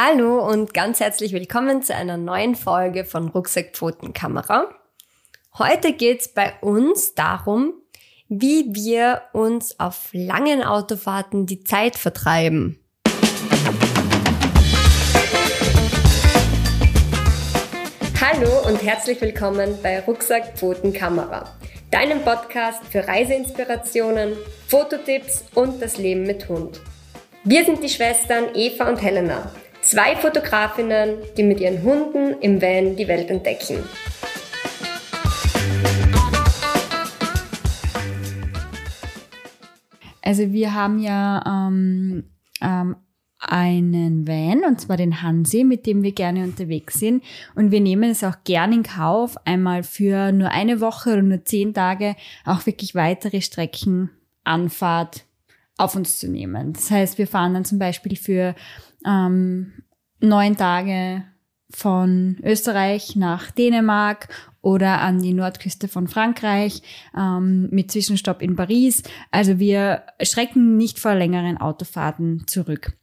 Hallo 0.00 0.48
und 0.48 0.74
ganz 0.74 1.00
herzlich 1.00 1.32
willkommen 1.32 1.82
zu 1.82 1.92
einer 1.92 2.16
neuen 2.16 2.54
Folge 2.54 3.04
von 3.04 3.26
Rucksackpfotenkamera. 3.26 4.68
Heute 5.58 5.92
geht's 5.92 6.28
bei 6.28 6.52
uns 6.60 7.16
darum, 7.16 7.72
wie 8.28 8.72
wir 8.72 9.22
uns 9.32 9.80
auf 9.80 10.10
langen 10.12 10.62
Autofahrten 10.62 11.46
die 11.46 11.64
Zeit 11.64 11.96
vertreiben. 11.96 12.78
Hallo 18.20 18.68
und 18.68 18.80
herzlich 18.80 19.20
willkommen 19.20 19.76
bei 19.82 19.98
Rucksackpfotenkamera, 19.98 21.56
deinem 21.90 22.22
Podcast 22.22 22.84
für 22.84 23.08
Reiseinspirationen, 23.08 24.34
Fototipps 24.68 25.44
und 25.56 25.82
das 25.82 25.98
Leben 25.98 26.22
mit 26.22 26.48
Hund. 26.48 26.80
Wir 27.42 27.64
sind 27.64 27.82
die 27.82 27.88
Schwestern 27.88 28.54
Eva 28.54 28.88
und 28.88 29.02
Helena 29.02 29.50
Zwei 29.90 30.16
Fotografinnen, 30.16 31.16
die 31.38 31.42
mit 31.42 31.60
ihren 31.60 31.82
Hunden 31.82 32.38
im 32.42 32.60
Van 32.60 32.94
die 32.94 33.08
Welt 33.08 33.30
entdecken. 33.30 33.78
Also 40.20 40.52
wir 40.52 40.74
haben 40.74 40.98
ja 40.98 41.42
ähm, 41.46 42.24
ähm, 42.60 42.96
einen 43.38 44.28
Van, 44.28 44.62
und 44.64 44.78
zwar 44.78 44.98
den 44.98 45.22
Hansi, 45.22 45.64
mit 45.64 45.86
dem 45.86 46.02
wir 46.02 46.12
gerne 46.12 46.44
unterwegs 46.44 47.00
sind. 47.00 47.24
Und 47.54 47.70
wir 47.70 47.80
nehmen 47.80 48.10
es 48.10 48.22
auch 48.22 48.44
gerne 48.44 48.74
in 48.74 48.82
Kauf, 48.82 49.38
einmal 49.46 49.84
für 49.84 50.32
nur 50.32 50.50
eine 50.50 50.82
Woche 50.82 51.14
oder 51.14 51.22
nur 51.22 51.46
zehn 51.46 51.72
Tage 51.72 52.14
auch 52.44 52.66
wirklich 52.66 52.94
weitere 52.94 53.40
Strecken 53.40 54.10
Anfahrt 54.44 55.24
auf 55.78 55.96
uns 55.96 56.18
zu 56.18 56.28
nehmen. 56.28 56.74
Das 56.74 56.90
heißt, 56.90 57.16
wir 57.16 57.26
fahren 57.26 57.54
dann 57.54 57.64
zum 57.64 57.78
Beispiel 57.78 58.16
für 58.16 58.54
ähm, 59.06 59.72
neun 60.20 60.56
Tage 60.56 61.24
von 61.70 62.38
Österreich 62.42 63.14
nach 63.14 63.50
Dänemark 63.50 64.28
oder 64.62 65.00
an 65.00 65.20
die 65.20 65.34
Nordküste 65.34 65.86
von 65.88 66.08
Frankreich 66.08 66.82
ähm, 67.16 67.68
mit 67.70 67.92
Zwischenstopp 67.92 68.42
in 68.42 68.56
Paris. 68.56 69.02
Also 69.30 69.58
wir 69.58 70.02
schrecken 70.22 70.76
nicht 70.76 70.98
vor 70.98 71.14
längeren 71.14 71.58
Autofahrten 71.58 72.46
zurück. 72.46 72.96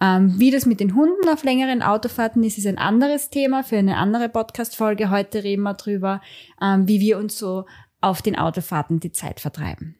Ähm, 0.00 0.38
wie 0.38 0.50
das 0.50 0.66
mit 0.66 0.80
den 0.80 0.94
Hunden 0.94 1.28
auf 1.28 1.44
längeren 1.44 1.82
Autofahrten 1.82 2.42
ist, 2.42 2.58
ist 2.58 2.66
ein 2.66 2.78
anderes 2.78 3.30
Thema 3.30 3.62
für 3.62 3.78
eine 3.78 3.96
andere 3.96 4.28
Podcast-Folge. 4.28 5.10
Heute 5.10 5.44
reden 5.44 5.62
wir 5.62 5.74
drüber, 5.74 6.20
ähm, 6.60 6.88
wie 6.88 7.00
wir 7.00 7.18
uns 7.18 7.38
so 7.38 7.64
auf 8.00 8.20
den 8.20 8.36
Autofahrten 8.36 9.00
die 9.00 9.12
Zeit 9.12 9.40
vertreiben. 9.40 9.96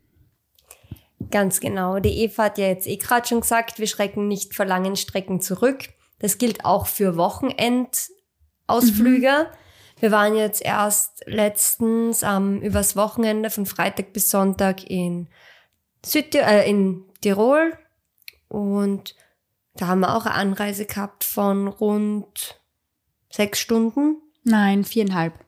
Ganz 1.30 1.60
genau. 1.60 2.00
Die 2.00 2.22
Eva 2.22 2.44
hat 2.44 2.58
ja 2.58 2.66
jetzt 2.66 2.86
eh 2.86 2.96
gerade 2.96 3.26
schon 3.26 3.40
gesagt, 3.40 3.78
wir 3.78 3.86
schrecken 3.86 4.28
nicht 4.28 4.54
vor 4.54 4.66
langen 4.66 4.96
Strecken 4.96 5.40
zurück. 5.40 5.88
Das 6.18 6.36
gilt 6.38 6.64
auch 6.64 6.86
für 6.86 7.16
Wochenendausflüge. 7.16 9.48
Mhm. 9.50 9.56
Wir 10.00 10.10
waren 10.10 10.34
jetzt 10.36 10.62
erst 10.62 11.22
letztens 11.26 12.22
ähm, 12.22 12.60
übers 12.60 12.96
Wochenende 12.96 13.50
von 13.50 13.66
Freitag 13.66 14.12
bis 14.12 14.30
Sonntag 14.30 14.88
in, 14.90 15.28
Süd 16.04 16.34
äh, 16.34 16.68
in 16.68 17.04
Tirol 17.20 17.78
und 18.48 19.14
da 19.76 19.86
haben 19.88 20.00
wir 20.00 20.16
auch 20.16 20.26
eine 20.26 20.34
Anreise 20.34 20.86
gehabt 20.86 21.24
von 21.24 21.68
rund 21.68 22.60
sechs 23.30 23.58
Stunden. 23.58 24.18
Nein, 24.44 24.84
viereinhalb. 24.84 25.43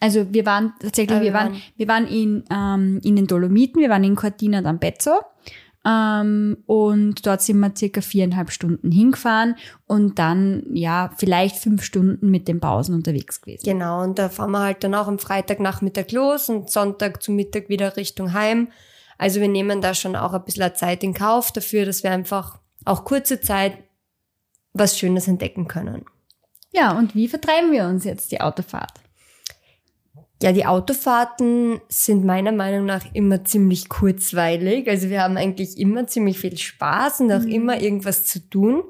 Also 0.00 0.32
wir 0.32 0.46
waren 0.46 0.72
tatsächlich, 0.80 1.20
wir, 1.20 1.34
waren, 1.34 1.60
wir 1.76 1.86
waren 1.86 2.06
in, 2.06 2.44
ähm, 2.50 3.00
in 3.04 3.16
den 3.16 3.26
Dolomiten, 3.26 3.80
wir 3.80 3.90
waren 3.90 4.02
in 4.02 4.16
Cortina 4.16 4.60
d'Ampezzo 4.60 5.10
ähm, 5.84 6.58
und 6.66 7.26
dort 7.26 7.42
sind 7.42 7.58
wir 7.60 7.72
circa 7.76 8.00
viereinhalb 8.00 8.50
Stunden 8.50 8.90
hingefahren 8.90 9.56
und 9.86 10.18
dann, 10.18 10.64
ja, 10.74 11.10
vielleicht 11.16 11.56
fünf 11.56 11.82
Stunden 11.82 12.30
mit 12.30 12.48
den 12.48 12.60
Pausen 12.60 12.94
unterwegs 12.94 13.40
gewesen. 13.40 13.64
Genau, 13.64 14.02
und 14.02 14.18
da 14.18 14.28
fahren 14.28 14.50
wir 14.50 14.60
halt 14.60 14.84
dann 14.84 14.94
auch 14.94 15.06
am 15.06 15.18
Freitagnachmittag 15.18 16.10
los 16.12 16.48
und 16.48 16.70
Sonntag 16.70 17.22
zum 17.22 17.36
Mittag 17.36 17.68
wieder 17.68 17.96
Richtung 17.96 18.32
Heim. 18.32 18.68
Also 19.16 19.40
wir 19.40 19.48
nehmen 19.48 19.80
da 19.80 19.94
schon 19.94 20.16
auch 20.16 20.32
ein 20.32 20.44
bisschen 20.44 20.74
Zeit 20.74 21.02
in 21.02 21.14
Kauf 21.14 21.52
dafür, 21.52 21.84
dass 21.84 22.02
wir 22.02 22.10
einfach 22.10 22.58
auch 22.84 23.04
kurze 23.04 23.40
Zeit 23.40 23.74
was 24.72 24.98
Schönes 24.98 25.28
entdecken 25.28 25.66
können. 25.66 26.04
Ja, 26.72 26.96
und 26.96 27.14
wie 27.14 27.28
vertreiben 27.28 27.72
wir 27.72 27.84
uns 27.84 28.04
jetzt 28.04 28.32
die 28.32 28.40
Autofahrt? 28.40 28.92
Ja, 30.42 30.52
die 30.52 30.64
Autofahrten 30.64 31.80
sind 31.88 32.24
meiner 32.24 32.52
Meinung 32.52 32.86
nach 32.86 33.04
immer 33.12 33.44
ziemlich 33.44 33.90
kurzweilig. 33.90 34.88
Also 34.88 35.10
wir 35.10 35.22
haben 35.22 35.36
eigentlich 35.36 35.78
immer 35.78 36.06
ziemlich 36.06 36.38
viel 36.38 36.56
Spaß 36.56 37.20
und 37.20 37.32
auch 37.32 37.40
mhm. 37.40 37.48
immer 37.48 37.80
irgendwas 37.80 38.24
zu 38.24 38.48
tun. 38.48 38.82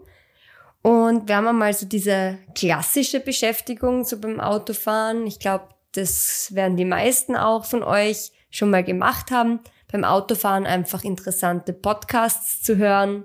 Und 0.83 1.29
wir 1.29 1.37
haben 1.37 1.49
einmal 1.49 1.75
so 1.75 1.87
diese 1.87 2.39
klassische 2.55 3.19
Beschäftigung 3.19 4.05
so 4.05 4.19
beim 4.21 4.39
Autofahren. 4.39 5.27
Ich 5.27 5.41
glaube, 5.41 5.65
das 5.93 6.55
werden 6.55 6.77
die 6.77 6.85
meisten 6.85 7.35
auch 7.35 7.65
von 7.65 7.83
euch 7.83 8.31
schon 8.51 8.71
mal 8.71 8.85
gemacht 8.85 9.33
haben. 9.33 9.59
Beim 9.91 10.05
Autofahren 10.05 10.67
einfach 10.67 11.03
interessante 11.03 11.73
Podcasts 11.73 12.63
zu 12.63 12.77
hören. 12.77 13.25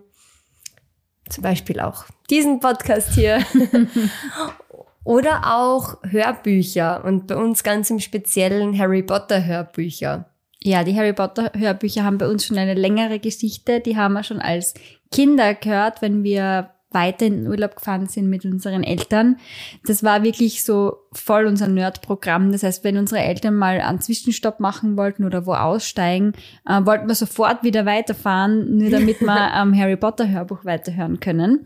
Zum 1.29 1.43
Beispiel 1.43 1.79
auch 1.79 2.05
diesen 2.29 2.59
Podcast 2.59 3.13
hier. 3.13 3.45
Oder 5.05 5.55
auch 5.55 5.97
Hörbücher 6.03 7.05
und 7.05 7.27
bei 7.27 7.35
uns 7.35 7.63
ganz 7.63 7.91
im 7.91 7.99
Speziellen 7.99 8.77
Harry 8.77 9.03
Potter 9.03 9.45
Hörbücher. 9.45 10.25
Ja, 10.63 10.83
die 10.83 10.95
Harry 10.95 11.13
Potter 11.13 11.51
Hörbücher 11.55 12.03
haben 12.03 12.17
bei 12.17 12.27
uns 12.27 12.43
schon 12.43 12.57
eine 12.57 12.73
längere 12.73 13.19
Geschichte. 13.19 13.81
Die 13.81 13.95
haben 13.95 14.13
wir 14.13 14.23
schon 14.23 14.39
als 14.39 14.73
Kinder 15.11 15.53
gehört, 15.53 16.01
wenn 16.01 16.23
wir 16.23 16.71
weiter 16.91 17.25
in 17.25 17.43
den 17.43 17.47
Urlaub 17.47 17.75
gefahren 17.75 18.07
sind 18.07 18.29
mit 18.29 18.45
unseren 18.45 18.83
Eltern. 18.83 19.37
Das 19.85 20.03
war 20.03 20.23
wirklich 20.23 20.63
so 20.63 20.97
voll 21.11 21.45
unser 21.45 21.67
Nerd-Programm. 21.67 22.51
Das 22.51 22.63
heißt, 22.63 22.83
wenn 22.83 22.97
unsere 22.97 23.21
Eltern 23.21 23.55
mal 23.55 23.81
einen 23.81 24.01
Zwischenstopp 24.01 24.59
machen 24.59 24.97
wollten 24.97 25.25
oder 25.25 25.45
wo 25.45 25.53
aussteigen, 25.53 26.33
äh, 26.65 26.85
wollten 26.85 27.07
wir 27.07 27.15
sofort 27.15 27.63
wieder 27.63 27.85
weiterfahren, 27.85 28.77
nur 28.77 28.89
damit 28.89 29.21
wir 29.21 29.53
am 29.53 29.73
ähm, 29.73 29.79
Harry 29.79 29.97
Potter 29.97 30.29
Hörbuch 30.29 30.63
weiterhören 30.65 31.19
können. 31.19 31.65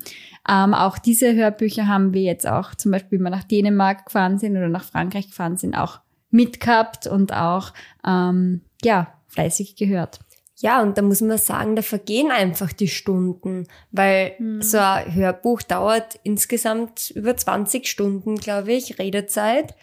Ähm, 0.50 0.74
auch 0.74 0.98
diese 0.98 1.36
Hörbücher 1.36 1.88
haben 1.88 2.14
wir 2.14 2.24
jetzt 2.24 2.48
auch, 2.48 2.74
zum 2.74 2.92
Beispiel, 2.92 3.20
wenn 3.20 3.26
wir 3.26 3.30
nach 3.30 3.44
Dänemark 3.44 4.06
gefahren 4.06 4.40
sind 4.40 4.58
oder 4.58 4.70
nach 4.70 4.84
Frankreich 4.84 5.28
gefahren 5.28 5.58
sind, 5.58 5.76
auch 5.76 6.00
mitgehabt 6.32 7.08
und 7.08 7.34
auch, 7.34 7.74
ähm, 8.06 8.62
ja, 8.84 9.14
fleißig 9.28 9.76
gehört. 9.76 10.20
Ja, 10.62 10.82
und 10.82 10.98
da 10.98 11.02
muss 11.02 11.22
man 11.22 11.38
sagen, 11.38 11.76
da 11.76 11.82
vergehen 11.82 12.32
einfach 12.32 12.74
die 12.74 12.90
Stunden, 12.90 13.68
weil 13.92 14.36
mhm. 14.40 14.62
so 14.62 14.78
ein 14.78 15.14
Hörbuch 15.14 15.62
dauert 15.62 16.20
insgesamt 16.24 17.12
über 17.12 17.36
20 17.36 17.88
Stunden, 17.88 18.36
glaube 18.36 18.74
ich, 18.74 19.00
Redezeit. 19.00 19.76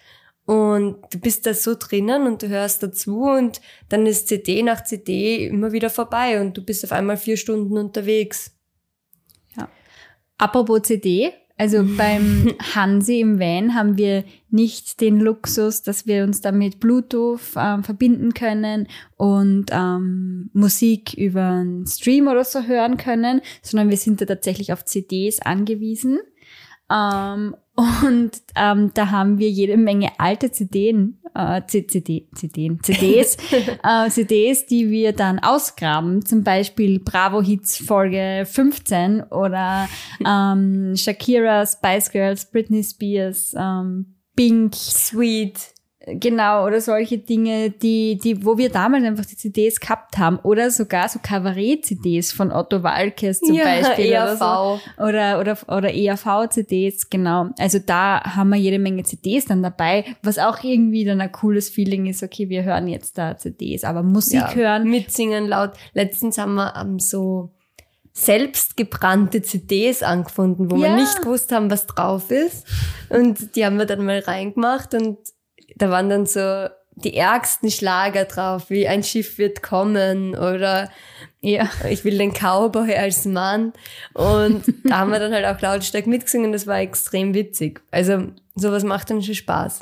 Und 0.45 0.99
du 1.11 1.19
bist 1.19 1.47
da 1.47 1.55
so 1.55 1.75
drinnen 1.75 2.27
und 2.27 2.43
du 2.43 2.49
hörst 2.49 2.83
dazu 2.83 3.23
und 3.23 3.61
dann 3.89 4.07
ist 4.07 4.29
CD 4.29 4.63
nach 4.63 4.85
CD 4.85 5.47
immer 5.47 5.73
wieder 5.73 5.91
vorbei 5.91 6.41
und 6.41 6.57
du 6.57 6.65
bist 6.65 6.85
auf 6.85 6.93
einmal 6.93 7.17
vier 7.17 7.37
Stunden 7.37 7.77
unterwegs. 7.79 8.53
Apropos 10.39 10.83
CD, 10.83 11.33
also 11.57 11.85
beim 11.97 12.55
Hansi 12.75 13.21
im 13.21 13.39
Van 13.39 13.75
haben 13.75 13.97
wir 13.97 14.25
nicht 14.51 15.01
den 15.01 15.21
Luxus, 15.21 15.83
dass 15.83 16.07
wir 16.07 16.25
uns 16.25 16.41
damit 16.41 16.81
Bluetooth 16.81 17.41
ähm, 17.57 17.85
verbinden 17.85 18.35
können 18.35 18.89
und 19.17 19.67
ähm, 19.71 20.51
Musik 20.53 21.15
über 21.15 21.43
einen 21.43 21.87
Stream 21.87 22.29
oder 22.29 22.45
so 22.45 22.63
hören 22.63 22.97
können, 22.97 23.41
sondern 23.63 23.91
wir 23.91 23.97
sind 23.97 24.21
da 24.21 24.25
tatsächlich 24.25 24.73
auf 24.73 24.85
CDs 24.85 25.41
angewiesen. 25.41 26.19
Ähm, 26.91 27.57
und 27.77 28.31
ähm, 28.55 28.91
da 28.95 29.11
haben 29.11 29.39
wir 29.39 29.51
jede 29.51 29.77
Menge 29.77 30.11
alte 30.19 30.51
CDs, 30.51 31.11
äh, 31.35 31.61
CD, 31.67 32.27
CDs, 32.35 32.79
CDs, 32.83 33.37
äh, 33.85 34.09
CDs, 34.09 34.67
die 34.67 34.91
wir 34.91 35.13
dann 35.13 35.39
ausgraben. 35.39 36.25
Zum 36.25 36.43
Beispiel 36.43 36.99
Bravo 37.01 37.43
Hits 37.43 37.77
Folge 37.77 38.47
15 38.47 39.25
oder 39.25 39.89
ähm, 40.27 40.95
Shakira, 40.97 41.67
Spice 41.67 42.11
Girls, 42.11 42.51
Britney 42.51 42.83
Spears, 42.83 43.55
ähm, 43.59 44.15
Pink. 44.35 44.75
Sweet. 44.75 45.76
Genau, 46.09 46.65
oder 46.65 46.81
solche 46.81 47.19
Dinge, 47.19 47.71
die, 47.71 48.17
die, 48.23 48.45
wo 48.45 48.57
wir 48.57 48.71
damals 48.71 49.05
einfach 49.05 49.27
die 49.27 49.37
CDs 49.37 49.81
gehabt 49.81 50.19
haben. 50.19 50.39
Oder 50.39 50.71
sogar 50.71 51.09
so 51.09 51.19
Kabarett-CDs 51.21 52.31
von 52.31 52.53
Otto 52.53 52.85
Walkes 52.85 53.41
zum 53.41 53.57
ja, 53.57 53.65
Beispiel. 53.65 54.13
ERV. 54.13 54.41
Oder, 54.41 54.79
so. 54.97 55.03
oder, 55.03 55.41
oder, 55.41 55.59
oder 55.67 55.93
ERV-CDs, 55.93 57.11
genau. 57.11 57.49
Also 57.59 57.81
da 57.85 58.23
haben 58.23 58.51
wir 58.51 58.57
jede 58.57 58.79
Menge 58.79 59.03
CDs 59.03 59.47
dann 59.47 59.65
dabei, 59.65 60.05
was 60.23 60.39
auch 60.39 60.63
irgendwie 60.63 61.05
dann 61.05 61.21
ein 61.21 61.33
cooles 61.33 61.71
Feeling 61.71 62.07
ist. 62.07 62.23
Okay, 62.23 62.49
wir 62.49 62.63
hören 62.63 62.87
jetzt 62.87 63.19
da 63.19 63.37
CDs, 63.37 63.83
aber 63.83 64.05
Musik 64.05 64.43
ja, 64.43 64.55
hören. 64.55 64.89
Mitsingen 64.89 65.49
laut. 65.49 65.73
Letztens 65.93 66.39
haben 66.39 66.55
wir 66.55 66.81
um, 66.81 67.01
so 67.01 67.51
selbstgebrannte 68.13 69.43
CDs 69.43 70.05
angefunden, 70.05 70.71
wo 70.71 70.77
ja. 70.77 70.83
wir 70.83 70.95
nicht 70.95 71.21
gewusst 71.21 71.51
haben, 71.51 71.69
was 71.69 71.87
drauf 71.87 72.31
ist. 72.31 72.65
Und 73.11 73.57
die 73.57 73.67
haben 73.67 73.77
wir 73.77 73.87
dann 73.87 74.05
mal 74.07 74.21
reingemacht 74.21 74.95
und 74.95 75.19
da 75.75 75.91
waren 75.91 76.09
dann 76.09 76.27
so 76.27 76.69
die 76.97 77.15
ärgsten 77.15 77.71
Schlager 77.71 78.25
drauf, 78.25 78.71
wie 78.71 78.89
ein 78.89 79.03
Schiff 79.03 79.37
wird 79.39 79.63
kommen 79.63 80.35
oder 80.35 80.91
ja, 81.41 81.71
ich 81.89 82.05
will 82.05 82.17
den 82.17 82.33
Cowboy 82.33 82.95
als 82.95 83.27
Mann. 83.27 83.73
Und 84.15 84.65
da 84.85 84.99
haben 84.99 85.13
wir 85.13 85.21
dann 85.21 85.33
halt 85.33 85.45
auch 85.45 85.61
lautstark 85.61 86.07
mitgesungen, 86.07 86.53
das 86.53 86.67
war 86.67 86.81
extrem 86.81 87.35
witzig. 87.35 87.83
Also 87.91 88.29
sowas 88.55 88.83
macht 88.83 89.11
dann 89.11 89.23
schon 89.23 89.35
Spaß. 89.35 89.81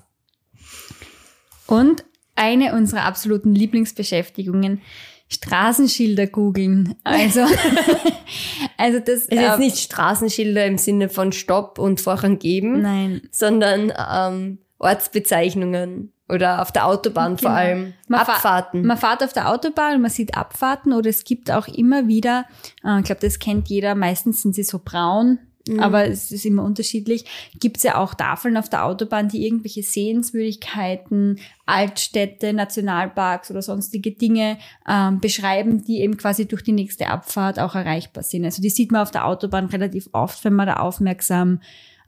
Und 1.67 2.05
eine 2.35 2.75
unserer 2.75 3.05
absoluten 3.05 3.55
Lieblingsbeschäftigungen, 3.55 4.83
Straßenschilder 5.29 6.27
googeln. 6.27 6.97
Also, 7.05 7.41
also 8.77 8.99
das 8.99 9.21
ist 9.21 9.33
jetzt 9.33 9.57
äh, 9.57 9.59
nicht 9.59 9.79
Straßenschilder 9.79 10.67
im 10.67 10.79
Sinne 10.79 11.09
von 11.09 11.33
Stopp 11.33 11.79
und 11.79 12.01
Vorrang 12.01 12.39
geben, 12.39 12.83
nein. 12.83 13.23
sondern 13.31 13.93
ähm, 14.13 14.59
Ortsbezeichnungen 14.85 16.13
oder 16.29 16.63
auf 16.63 16.73
der 16.73 16.87
Autobahn 16.87 17.37
genau. 17.37 17.49
vor 17.49 17.57
allem. 17.57 17.95
Man 18.09 18.21
Abfahrten. 18.21 18.81
Fahr, 18.81 18.87
man 18.87 18.97
fährt 18.97 19.23
auf 19.23 19.33
der 19.33 19.51
Autobahn 19.51 19.97
und 19.97 20.03
man 20.03 20.11
sieht 20.11 20.37
Abfahrten 20.37 20.93
oder 20.93 21.11
es 21.11 21.25
gibt 21.25 21.51
auch 21.51 21.69
immer 21.69 22.09
wieder, 22.09 22.47
äh, 22.85 22.99
ich 22.99 23.05
glaube, 23.05 23.21
das 23.21 23.39
kennt 23.39 23.69
jeder, 23.69 23.95
meistens 23.95 24.43
sind 24.43 24.55
sie 24.55 24.63
so 24.63 24.81
braun, 24.83 25.39
mhm. 25.69 25.81
aber 25.81 26.07
es 26.07 26.33
ist 26.33 26.47
immer 26.47 26.63
unterschiedlich. 26.65 27.27
Gibt 27.61 27.77
es 27.77 27.83
ja 27.83 27.97
auch 27.99 28.15
Tafeln 28.15 28.57
auf 28.57 28.71
der 28.71 28.87
Autobahn, 28.87 29.29
die 29.29 29.47
irgendwelche 29.47 29.83
Sehenswürdigkeiten, 29.83 31.41
Altstädte, 31.67 32.55
Nationalparks 32.55 33.51
oder 33.51 33.61
sonstige 33.61 34.13
Dinge 34.13 34.57
ähm, 34.89 35.21
beschreiben, 35.21 35.85
die 35.85 36.01
eben 36.01 36.17
quasi 36.17 36.49
durch 36.49 36.63
die 36.63 36.73
nächste 36.73 37.09
Abfahrt 37.09 37.59
auch 37.59 37.75
erreichbar 37.75 38.23
sind. 38.23 38.47
Also 38.47 38.63
die 38.63 38.71
sieht 38.71 38.93
man 38.93 39.03
auf 39.03 39.11
der 39.11 39.27
Autobahn 39.27 39.67
relativ 39.67 40.09
oft, 40.13 40.43
wenn 40.45 40.55
man 40.55 40.69
da 40.69 40.77
aufmerksam 40.77 41.61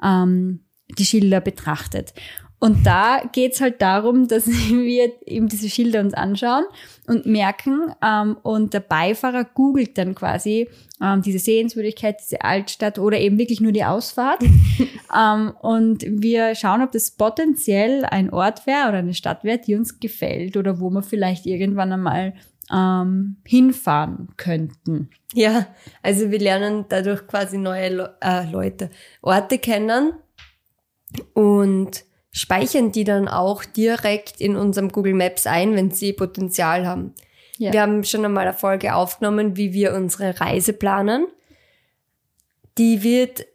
ähm, 0.02 0.60
die 0.98 1.04
Schilder 1.04 1.40
betrachtet. 1.40 2.14
Und 2.58 2.86
da 2.86 3.20
geht's 3.32 3.60
halt 3.60 3.82
darum, 3.82 4.28
dass 4.28 4.46
wir 4.70 5.12
eben 5.26 5.48
diese 5.48 5.68
Schilder 5.68 6.00
uns 6.00 6.14
anschauen 6.14 6.64
und 7.06 7.26
merken, 7.26 7.92
ähm, 8.02 8.36
und 8.42 8.72
der 8.74 8.80
Beifahrer 8.80 9.44
googelt 9.44 9.98
dann 9.98 10.14
quasi 10.14 10.68
ähm, 11.02 11.22
diese 11.22 11.38
Sehenswürdigkeit, 11.38 12.16
diese 12.20 12.40
Altstadt 12.42 12.98
oder 12.98 13.18
eben 13.18 13.38
wirklich 13.38 13.60
nur 13.60 13.72
die 13.72 13.84
Ausfahrt. 13.84 14.42
ähm, 15.16 15.52
und 15.60 16.04
wir 16.08 16.54
schauen, 16.54 16.82
ob 16.82 16.92
das 16.92 17.10
potenziell 17.10 18.04
ein 18.04 18.32
Ort 18.32 18.66
wäre 18.66 18.88
oder 18.88 18.98
eine 18.98 19.14
Stadt 19.14 19.44
wäre, 19.44 19.58
die 19.58 19.74
uns 19.74 20.00
gefällt 20.00 20.56
oder 20.56 20.80
wo 20.80 20.90
wir 20.90 21.02
vielleicht 21.02 21.46
irgendwann 21.46 21.92
einmal 21.92 22.34
ähm, 22.72 23.36
hinfahren 23.44 24.28
könnten. 24.36 25.10
Ja, 25.34 25.66
also 26.02 26.30
wir 26.30 26.38
lernen 26.38 26.86
dadurch 26.88 27.26
quasi 27.26 27.58
neue 27.58 27.90
Le 27.90 28.16
äh, 28.20 28.50
Leute, 28.50 28.90
Orte 29.22 29.58
kennen 29.58 30.14
und 31.34 32.05
speichern 32.36 32.92
die 32.92 33.04
dann 33.04 33.28
auch 33.28 33.64
direkt 33.64 34.42
in 34.42 34.56
unserem 34.56 34.90
Google 34.90 35.14
Maps 35.14 35.46
ein, 35.46 35.74
wenn 35.74 35.90
sie 35.90 36.12
Potenzial 36.12 36.86
haben. 36.86 37.14
Ja. 37.56 37.72
Wir 37.72 37.80
haben 37.80 38.04
schon 38.04 38.26
einmal 38.26 38.46
eine 38.46 38.52
Folge 38.56 38.94
aufgenommen, 38.94 39.56
wie 39.56 39.72
wir 39.72 39.94
unsere 39.94 40.38
Reise 40.38 40.74
planen. 40.74 41.26
Die 42.76 43.02
wird 43.02 43.46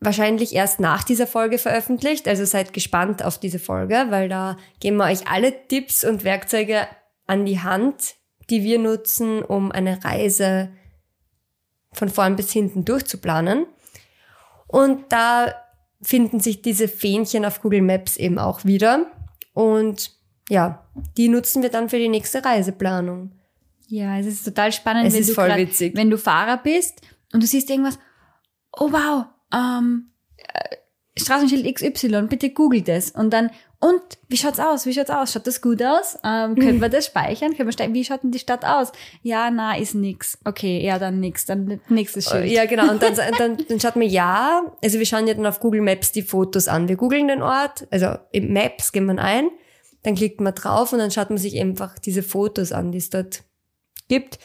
wahrscheinlich 0.00 0.54
erst 0.54 0.78
nach 0.78 1.04
dieser 1.04 1.26
Folge 1.26 1.56
veröffentlicht, 1.56 2.28
also 2.28 2.44
seid 2.44 2.74
gespannt 2.74 3.24
auf 3.24 3.38
diese 3.40 3.58
Folge, 3.58 4.06
weil 4.10 4.28
da 4.28 4.58
geben 4.78 4.98
wir 4.98 5.06
euch 5.06 5.26
alle 5.26 5.66
Tipps 5.66 6.04
und 6.04 6.22
Werkzeuge 6.22 6.86
an 7.26 7.46
die 7.46 7.60
Hand, 7.60 8.14
die 8.50 8.62
wir 8.62 8.78
nutzen, 8.78 9.42
um 9.42 9.72
eine 9.72 10.04
Reise 10.04 10.68
von 11.92 12.10
vorn 12.10 12.36
bis 12.36 12.52
hinten 12.52 12.84
durchzuplanen. 12.84 13.64
Und 14.66 15.10
da 15.10 15.54
finden 16.02 16.40
sich 16.40 16.62
diese 16.62 16.88
Fähnchen 16.88 17.44
auf 17.44 17.60
Google 17.60 17.82
Maps 17.82 18.16
eben 18.16 18.38
auch 18.38 18.64
wieder. 18.64 19.06
Und 19.52 20.12
ja, 20.48 20.86
die 21.16 21.28
nutzen 21.28 21.62
wir 21.62 21.70
dann 21.70 21.88
für 21.88 21.98
die 21.98 22.08
nächste 22.08 22.44
Reiseplanung. 22.44 23.32
Ja, 23.88 24.18
es 24.18 24.26
ist 24.26 24.44
total 24.44 24.72
spannend, 24.72 25.06
es 25.06 25.14
wenn, 25.14 25.20
ist 25.20 25.30
du 25.30 25.34
voll 25.34 25.48
grad, 25.48 25.58
witzig. 25.58 25.96
wenn 25.96 26.10
du 26.10 26.18
Fahrer 26.18 26.58
bist 26.58 27.00
und 27.32 27.42
du 27.42 27.46
siehst 27.46 27.70
irgendwas, 27.70 27.98
oh 28.72 28.92
wow, 28.92 29.26
ähm, 29.52 30.12
äh, 30.36 30.76
Straßenschild 31.18 31.74
XY, 31.74 32.22
bitte 32.22 32.50
google 32.50 32.82
das. 32.82 33.10
Und 33.10 33.30
dann, 33.30 33.50
und 33.80 34.00
wie 34.28 34.36
schaut's 34.36 34.58
aus? 34.58 34.86
Wie 34.86 34.92
schaut's 34.92 35.10
aus? 35.10 35.32
Schaut 35.32 35.46
das 35.46 35.60
gut 35.60 35.82
aus? 35.82 36.18
Ähm, 36.24 36.54
können 36.56 36.80
wir 36.80 36.88
das 36.88 37.06
speichern? 37.06 37.56
Können 37.56 37.70
wir 37.70 37.94
wie 37.94 38.04
schaut 38.04 38.22
denn 38.22 38.30
die 38.30 38.38
Stadt 38.38 38.64
aus? 38.64 38.92
Ja, 39.22 39.50
na, 39.50 39.76
ist 39.76 39.94
nix. 39.94 40.38
Okay, 40.44 40.84
ja, 40.84 40.98
dann 40.98 41.20
nix. 41.20 41.46
Dann 41.46 41.80
nächstes 41.88 42.28
Schild. 42.28 42.50
Ja, 42.50 42.66
genau. 42.66 42.90
Und 42.90 43.02
dann, 43.02 43.14
dann, 43.38 43.58
dann 43.68 43.80
schaut 43.80 43.96
man 43.96 44.08
ja. 44.08 44.62
Also 44.82 44.98
wir 44.98 45.06
schauen 45.06 45.26
ja 45.26 45.34
dann 45.34 45.46
auf 45.46 45.60
Google 45.60 45.82
Maps 45.82 46.12
die 46.12 46.22
Fotos 46.22 46.68
an. 46.68 46.88
Wir 46.88 46.96
googeln 46.96 47.28
den 47.28 47.42
Ort, 47.42 47.86
also 47.90 48.16
im 48.32 48.52
Maps 48.52 48.92
gehen 48.92 49.06
wir 49.06 49.18
ein, 49.18 49.48
dann 50.02 50.14
klickt 50.14 50.40
man 50.40 50.54
drauf 50.54 50.92
und 50.92 50.98
dann 50.98 51.10
schaut 51.10 51.30
man 51.30 51.38
sich 51.38 51.60
einfach 51.60 51.98
diese 51.98 52.22
Fotos 52.22 52.72
an, 52.72 52.92
die 52.92 52.98
es 52.98 53.10
dort 53.10 53.42
gibt. 54.08 54.38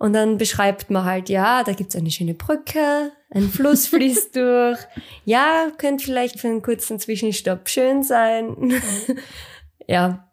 Und 0.00 0.14
dann 0.14 0.38
beschreibt 0.38 0.88
man 0.88 1.04
halt, 1.04 1.28
ja, 1.28 1.62
da 1.62 1.74
gibt's 1.74 1.94
eine 1.94 2.10
schöne 2.10 2.32
Brücke, 2.32 3.12
ein 3.28 3.50
Fluss 3.50 3.86
fließt 3.88 4.34
durch. 4.34 4.78
Ja, 5.26 5.66
könnte 5.76 6.02
vielleicht 6.02 6.40
für 6.40 6.48
einen 6.48 6.62
kurzen 6.62 6.98
Zwischenstopp 6.98 7.68
schön 7.68 8.02
sein. 8.02 8.72
ja. 9.86 10.26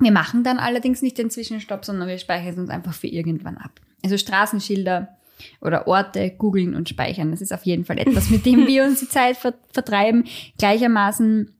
Wir 0.00 0.12
machen 0.12 0.44
dann 0.44 0.58
allerdings 0.58 1.02
nicht 1.02 1.18
den 1.18 1.28
Zwischenstopp, 1.28 1.84
sondern 1.84 2.08
wir 2.08 2.16
speichern 2.16 2.54
es 2.54 2.58
uns 2.58 2.70
einfach 2.70 2.94
für 2.94 3.06
irgendwann 3.06 3.58
ab. 3.58 3.82
Also 4.02 4.16
Straßenschilder 4.16 5.18
oder 5.60 5.86
Orte 5.86 6.30
googeln 6.30 6.74
und 6.74 6.88
speichern. 6.88 7.32
Das 7.32 7.42
ist 7.42 7.52
auf 7.52 7.66
jeden 7.66 7.84
Fall 7.84 7.98
etwas, 7.98 8.30
mit 8.30 8.46
dem 8.46 8.66
wir 8.66 8.84
uns 8.84 9.00
die 9.00 9.08
Zeit 9.08 9.36
vertreiben. 9.36 10.24
Gleichermaßen 10.56 11.54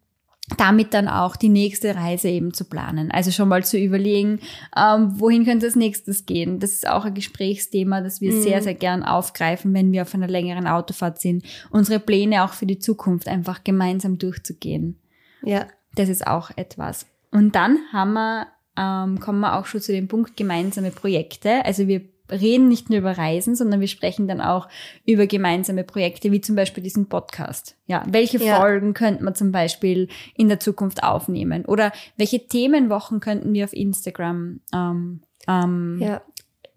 damit 0.56 0.94
dann 0.94 1.08
auch 1.08 1.37
die 1.37 1.49
nächste 1.49 1.94
Reise 1.94 2.28
eben 2.28 2.54
zu 2.54 2.64
planen. 2.64 3.10
Also 3.10 3.31
schon 3.31 3.49
mal 3.49 3.64
zu 3.64 3.78
überlegen, 3.78 4.40
ähm, 4.76 5.19
wohin 5.19 5.44
könnte 5.44 5.66
es 5.66 5.76
nächstes 5.76 6.26
gehen. 6.26 6.58
Das 6.60 6.72
ist 6.72 6.88
auch 6.88 7.04
ein 7.04 7.14
Gesprächsthema, 7.14 8.00
das 8.00 8.20
wir 8.20 8.32
mhm. 8.32 8.43
sehr, 8.43 8.62
sehr 8.62 8.75
gern 8.75 9.02
aufgreifen, 9.02 9.75
wenn 9.75 9.93
wir 9.93 10.02
auf 10.02 10.14
einer 10.14 10.28
längeren 10.28 10.66
Autofahrt 10.66 11.20
sind. 11.20 11.44
Unsere 11.70 12.00
Pläne 12.00 12.44
auch 12.44 12.52
für 12.52 12.66
die 12.66 12.78
Zukunft 12.78 13.28
einfach 13.28 13.64
gemeinsam 13.64 14.19
durchzugehen. 14.19 14.99
Ja. 15.43 15.66
Das 15.94 16.08
ist 16.08 16.26
auch 16.26 16.50
etwas. 16.56 17.06
Und 17.31 17.54
dann 17.54 17.78
haben 17.93 18.12
wir, 18.12 18.46
ähm, 18.76 19.20
kommen 19.20 19.40
wir 19.40 19.58
auch 19.58 19.66
schon 19.66 19.81
zu 19.81 19.93
dem 19.93 20.08
Punkt 20.08 20.37
gemeinsame 20.37 20.90
Projekte. 20.90 21.64
Also 21.64 21.88
wir 21.88 22.12
reden 22.32 22.69
nicht 22.69 22.90
nur 22.90 22.99
über 22.99 23.17
Reisen, 23.17 23.55
sondern 23.55 23.81
wir 23.81 23.88
sprechen 23.88 24.26
dann 24.26 24.40
auch 24.40 24.69
über 25.06 25.26
gemeinsame 25.26 25.84
Projekte, 25.84 26.32
wie 26.32 26.40
zum 26.40 26.56
Beispiel 26.56 26.82
diesen 26.82 27.08
Podcast. 27.08 27.76
Ja, 27.87 28.05
welche 28.08 28.38
ja. 28.38 28.56
Folgen 28.56 28.94
könnten 28.94 29.25
wir 29.25 29.34
zum 29.34 29.52
Beispiel 29.52 30.08
in 30.34 30.49
der 30.49 30.61
Zukunft 30.61 31.02
aufnehmen? 31.02 31.64
Oder 31.67 31.93
welche 32.17 32.46
Themenwochen 32.46 33.20
könnten 33.20 33.52
wir 33.52 33.64
auf 33.64 33.73
Instagram 33.73 34.61
ähm, 34.75 35.20
ähm, 35.46 35.99
ja. 36.00 36.23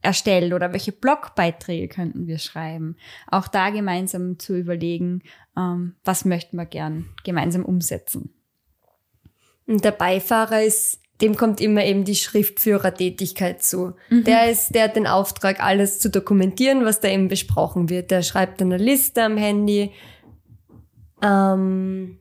erstellen? 0.02 0.54
Oder 0.54 0.74
welche 0.74 0.92
Blogbeiträge 0.92 1.88
könnten 1.88 2.28
wir 2.28 2.38
schreiben? 2.38 2.98
Auch 3.28 3.48
da 3.48 3.70
gemeinsam 3.70 4.38
zu 4.40 4.58
überlegen, 4.58 5.22
ähm, 5.58 5.96
was 6.04 6.26
möchten 6.26 6.58
wir 6.58 6.66
gern 6.66 7.06
gemeinsam 7.24 7.64
umsetzen. 7.64 8.34
Und 9.68 9.84
der 9.84 9.92
Beifahrer 9.92 10.62
ist 10.62 11.00
dem 11.22 11.36
kommt 11.36 11.62
immer 11.62 11.84
eben 11.84 12.04
die 12.04 12.16
Schriftführertätigkeit 12.16 13.64
zu. 13.64 13.94
Mhm. 14.10 14.26
Der 14.26 14.52
ist, 14.52 14.76
der 14.76 14.86
hat 14.86 14.96
den 14.96 15.08
Auftrag, 15.08 15.64
alles 15.64 16.00
zu 16.00 16.10
dokumentieren, 16.10 16.84
was 16.84 17.00
da 17.00 17.08
eben 17.08 17.30
besprochen 17.30 17.90
wird. 17.90 18.12
Der 18.12 18.22
schreibt 18.22 18.62
eine 18.62 18.78
Liste 18.78 19.24
am 19.24 19.38
Handy. 19.38 19.92
Ähm, 21.22 22.20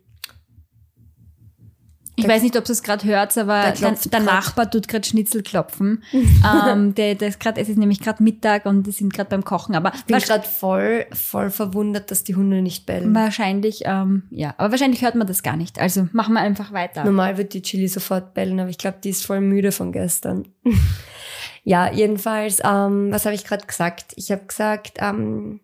ich 2.16 2.28
weiß 2.28 2.42
nicht, 2.42 2.56
ob 2.56 2.64
du 2.64 2.72
es 2.72 2.82
gerade 2.82 3.04
hört, 3.06 3.36
aber 3.36 3.72
der, 3.72 3.92
der 3.92 4.20
Nachbar 4.20 4.70
tut 4.70 4.86
gerade 4.86 5.06
Schnitzel 5.06 5.42
klopfen. 5.42 6.02
ähm, 6.12 6.94
der, 6.94 7.14
der 7.16 7.28
ist 7.28 7.40
grad, 7.40 7.58
es 7.58 7.68
ist 7.68 7.76
nämlich 7.76 8.00
gerade 8.00 8.22
Mittag 8.22 8.66
und 8.66 8.84
die 8.84 8.92
sind 8.92 9.12
gerade 9.12 9.30
beim 9.30 9.44
Kochen. 9.44 9.74
Aber 9.74 9.92
ich 9.94 10.04
bin 10.04 10.18
gerade 10.18 10.46
voll, 10.46 11.06
voll 11.12 11.50
verwundert, 11.50 12.10
dass 12.10 12.22
die 12.22 12.36
Hunde 12.36 12.62
nicht 12.62 12.86
bellen. 12.86 13.14
Wahrscheinlich, 13.14 13.82
ähm, 13.84 14.24
ja. 14.30 14.54
Aber 14.58 14.70
wahrscheinlich 14.70 15.02
hört 15.02 15.16
man 15.16 15.26
das 15.26 15.42
gar 15.42 15.56
nicht. 15.56 15.80
Also 15.80 16.08
machen 16.12 16.34
wir 16.34 16.40
einfach 16.40 16.72
weiter. 16.72 17.04
Normal 17.04 17.36
wird 17.36 17.52
die 17.52 17.62
Chili 17.62 17.88
sofort 17.88 18.34
bellen, 18.34 18.60
aber 18.60 18.70
ich 18.70 18.78
glaube, 18.78 18.98
die 19.02 19.10
ist 19.10 19.26
voll 19.26 19.40
müde 19.40 19.72
von 19.72 19.90
gestern. 19.90 20.46
ja, 21.64 21.92
jedenfalls, 21.92 22.60
ähm, 22.64 23.10
was 23.10 23.24
habe 23.24 23.34
ich 23.34 23.44
gerade 23.44 23.66
gesagt? 23.66 24.12
Ich 24.16 24.30
habe 24.30 24.44
gesagt, 24.46 24.98
ähm, 25.00 25.60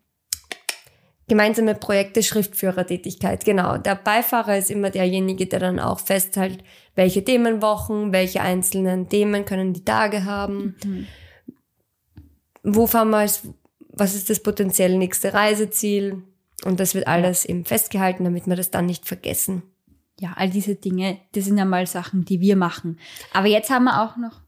gemeinsame 1.30 1.76
Projekte, 1.76 2.24
Schriftführertätigkeit. 2.24 3.44
Genau. 3.44 3.78
Der 3.78 3.94
Beifahrer 3.94 4.58
ist 4.58 4.68
immer 4.68 4.90
derjenige, 4.90 5.46
der 5.46 5.60
dann 5.60 5.78
auch 5.78 6.00
festhält, 6.00 6.64
welche 6.96 7.24
Themenwochen, 7.24 8.12
welche 8.12 8.42
einzelnen 8.42 9.08
Themen 9.08 9.44
können 9.44 9.72
die 9.72 9.84
Tage 9.84 10.24
haben. 10.24 10.74
Mhm. 10.84 11.06
Wo 12.64 12.88
fahren 12.88 13.10
wir 13.10 13.18
als, 13.18 13.42
was 13.92 14.16
ist 14.16 14.28
das 14.28 14.42
potenziell 14.42 14.98
nächste 14.98 15.32
Reiseziel? 15.32 16.24
Und 16.64 16.80
das 16.80 16.96
wird 16.96 17.06
alles 17.06 17.44
eben 17.44 17.64
festgehalten, 17.64 18.24
damit 18.24 18.48
wir 18.48 18.56
das 18.56 18.72
dann 18.72 18.86
nicht 18.86 19.06
vergessen. 19.06 19.62
Ja, 20.18 20.32
all 20.34 20.50
diese 20.50 20.74
Dinge, 20.74 21.18
das 21.32 21.44
sind 21.44 21.56
ja 21.56 21.64
mal 21.64 21.86
Sachen, 21.86 22.24
die 22.24 22.40
wir 22.40 22.56
machen. 22.56 22.98
Aber 23.32 23.46
jetzt 23.46 23.70
haben 23.70 23.84
wir 23.84 24.02
auch 24.02 24.16
noch 24.16 24.42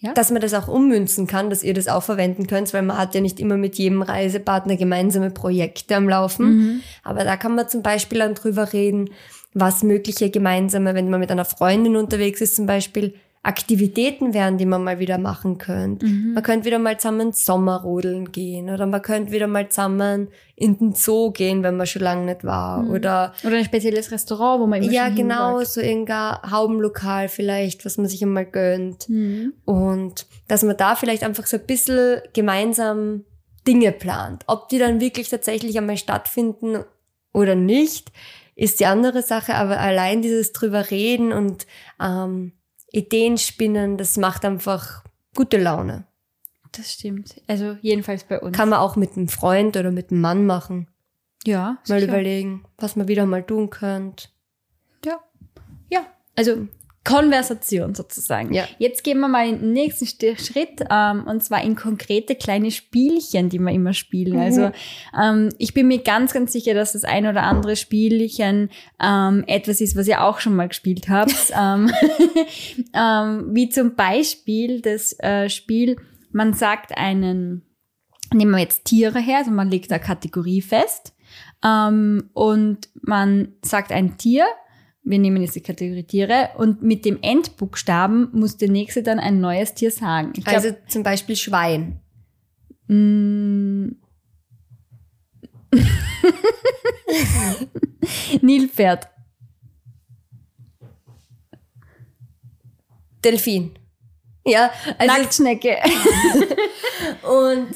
ja? 0.00 0.14
Dass 0.14 0.30
man 0.30 0.40
das 0.40 0.54
auch 0.54 0.68
ummünzen 0.68 1.26
kann, 1.26 1.50
dass 1.50 1.64
ihr 1.64 1.74
das 1.74 1.88
auch 1.88 2.04
verwenden 2.04 2.46
könnt, 2.46 2.72
weil 2.72 2.82
man 2.82 2.98
hat 2.98 3.14
ja 3.16 3.20
nicht 3.20 3.40
immer 3.40 3.56
mit 3.56 3.76
jedem 3.76 4.02
Reisepartner 4.02 4.76
gemeinsame 4.76 5.30
Projekte 5.30 5.96
am 5.96 6.08
Laufen. 6.08 6.46
Mhm. 6.46 6.80
Aber 7.02 7.24
da 7.24 7.36
kann 7.36 7.56
man 7.56 7.68
zum 7.68 7.82
Beispiel 7.82 8.20
dann 8.20 8.34
drüber 8.34 8.72
reden, 8.72 9.10
was 9.54 9.82
mögliche 9.82 10.30
gemeinsame, 10.30 10.94
wenn 10.94 11.10
man 11.10 11.18
mit 11.18 11.32
einer 11.32 11.44
Freundin 11.44 11.96
unterwegs 11.96 12.40
ist 12.40 12.54
zum 12.54 12.66
Beispiel, 12.66 13.14
Aktivitäten 13.42 14.34
wären, 14.34 14.58
die 14.58 14.66
man 14.66 14.82
mal 14.82 14.98
wieder 14.98 15.16
machen 15.16 15.58
könnte. 15.58 16.06
Mhm. 16.06 16.34
Man 16.34 16.42
könnte 16.42 16.66
wieder 16.66 16.78
mal 16.78 16.98
zusammen 16.98 17.32
Sommerrodeln 17.32 18.32
gehen 18.32 18.68
oder 18.68 18.84
man 18.86 19.00
könnte 19.00 19.32
wieder 19.32 19.46
mal 19.46 19.68
zusammen 19.68 20.28
in 20.56 20.76
den 20.76 20.94
Zoo 20.94 21.30
gehen, 21.30 21.62
wenn 21.62 21.76
man 21.76 21.86
schon 21.86 22.02
lange 22.02 22.26
nicht 22.26 22.44
war. 22.44 22.82
Mhm. 22.82 22.90
Oder 22.90 23.32
Oder 23.44 23.56
ein 23.56 23.64
spezielles 23.64 24.10
Restaurant, 24.10 24.60
wo 24.60 24.66
man 24.66 24.82
immer 24.82 24.92
ja, 24.92 25.08
genau, 25.08 25.54
wollte. 25.54 25.70
so 25.70 25.80
irgendein 25.80 26.50
Haubenlokal 26.50 27.28
vielleicht, 27.28 27.84
was 27.84 27.96
man 27.96 28.08
sich 28.08 28.22
einmal 28.22 28.44
gönnt. 28.44 29.08
Mhm. 29.08 29.54
Und 29.64 30.26
dass 30.48 30.64
man 30.64 30.76
da 30.76 30.96
vielleicht 30.96 31.22
einfach 31.22 31.46
so 31.46 31.56
ein 31.58 31.66
bisschen 31.66 32.20
gemeinsam 32.34 33.24
Dinge 33.66 33.92
plant. 33.92 34.42
Ob 34.46 34.68
die 34.68 34.78
dann 34.78 35.00
wirklich 35.00 35.28
tatsächlich 35.28 35.78
einmal 35.78 35.96
stattfinden 35.96 36.84
oder 37.32 37.54
nicht, 37.54 38.10
ist 38.56 38.80
die 38.80 38.86
andere 38.86 39.22
Sache. 39.22 39.54
Aber 39.54 39.78
allein 39.78 40.22
dieses 40.22 40.52
drüber 40.52 40.90
reden 40.90 41.32
und 41.32 41.66
ähm, 42.02 42.52
Ideen 42.92 43.38
spinnen, 43.38 43.96
das 43.98 44.16
macht 44.16 44.44
einfach 44.44 45.04
gute 45.34 45.58
Laune. 45.58 46.06
Das 46.72 46.92
stimmt. 46.92 47.40
Also 47.46 47.76
jedenfalls 47.80 48.24
bei 48.24 48.40
uns. 48.40 48.56
Kann 48.56 48.68
man 48.68 48.78
auch 48.80 48.96
mit 48.96 49.16
einem 49.16 49.28
Freund 49.28 49.76
oder 49.76 49.90
mit 49.90 50.10
einem 50.10 50.20
Mann 50.20 50.46
machen. 50.46 50.88
ja, 51.46 51.78
Mal 51.88 52.00
sicher. 52.00 52.12
überlegen, 52.12 52.64
was 52.78 52.96
man 52.96 53.08
wieder 53.08 53.24
mal 53.26 53.42
tun 53.44 53.70
könnte. 53.70 54.28
Ja. 55.04 55.18
Ja. 55.90 56.06
Also 56.36 56.68
Konversation 57.08 57.94
sozusagen. 57.94 58.52
Ja. 58.52 58.64
Jetzt 58.78 59.02
gehen 59.02 59.18
wir 59.20 59.28
mal 59.28 59.48
in 59.48 59.60
den 59.60 59.72
nächsten 59.72 60.04
St- 60.04 60.38
Schritt, 60.38 60.84
ähm, 60.90 61.24
und 61.26 61.42
zwar 61.42 61.62
in 61.62 61.74
konkrete 61.74 62.34
kleine 62.34 62.70
Spielchen, 62.70 63.48
die 63.48 63.58
wir 63.58 63.72
immer 63.72 63.94
spielen. 63.94 64.34
Mhm. 64.34 64.40
Also 64.40 64.70
ähm, 65.20 65.48
ich 65.58 65.74
bin 65.74 65.88
mir 65.88 65.98
ganz, 65.98 66.32
ganz 66.32 66.52
sicher, 66.52 66.74
dass 66.74 66.92
das 66.92 67.04
ein 67.04 67.26
oder 67.26 67.44
andere 67.44 67.76
Spielchen 67.76 68.70
ähm, 69.00 69.44
etwas 69.46 69.80
ist, 69.80 69.96
was 69.96 70.06
ihr 70.06 70.22
auch 70.22 70.40
schon 70.40 70.54
mal 70.54 70.68
gespielt 70.68 71.08
habt. 71.08 71.52
ähm, 71.58 71.90
ähm, 72.94 73.48
wie 73.54 73.68
zum 73.70 73.94
Beispiel 73.94 74.80
das 74.80 75.18
äh, 75.20 75.48
Spiel, 75.48 75.96
man 76.30 76.52
sagt 76.52 76.96
einen, 76.96 77.62
nehmen 78.34 78.50
wir 78.50 78.58
jetzt 78.58 78.84
Tiere 78.84 79.18
her, 79.18 79.38
also 79.38 79.50
man 79.50 79.70
legt 79.70 79.90
eine 79.90 80.00
Kategorie 80.00 80.60
fest 80.60 81.14
ähm, 81.64 82.30
und 82.34 82.88
man 83.00 83.54
sagt 83.62 83.92
ein 83.92 84.18
Tier, 84.18 84.44
wir 85.10 85.18
nehmen 85.18 85.42
jetzt 85.42 85.56
die 85.56 85.60
Kategorie 85.62 86.04
Tiere 86.04 86.50
und 86.56 86.82
mit 86.82 87.04
dem 87.04 87.18
Endbuchstaben 87.22 88.28
muss 88.32 88.56
der 88.56 88.70
nächste 88.70 89.02
dann 89.02 89.18
ein 89.18 89.40
neues 89.40 89.74
Tier 89.74 89.90
sagen. 89.90 90.32
Ich 90.36 90.44
glaub, 90.44 90.56
Also 90.56 90.74
zum 90.88 91.02
Beispiel 91.02 91.36
Schwein. 91.36 92.00
mh, 92.88 93.92
Nilpferd, 98.42 99.08
Delfin. 103.24 103.72
Ja, 104.46 104.70
also 104.96 105.14
Nacktschnecke, 105.14 105.76
und 107.22 107.68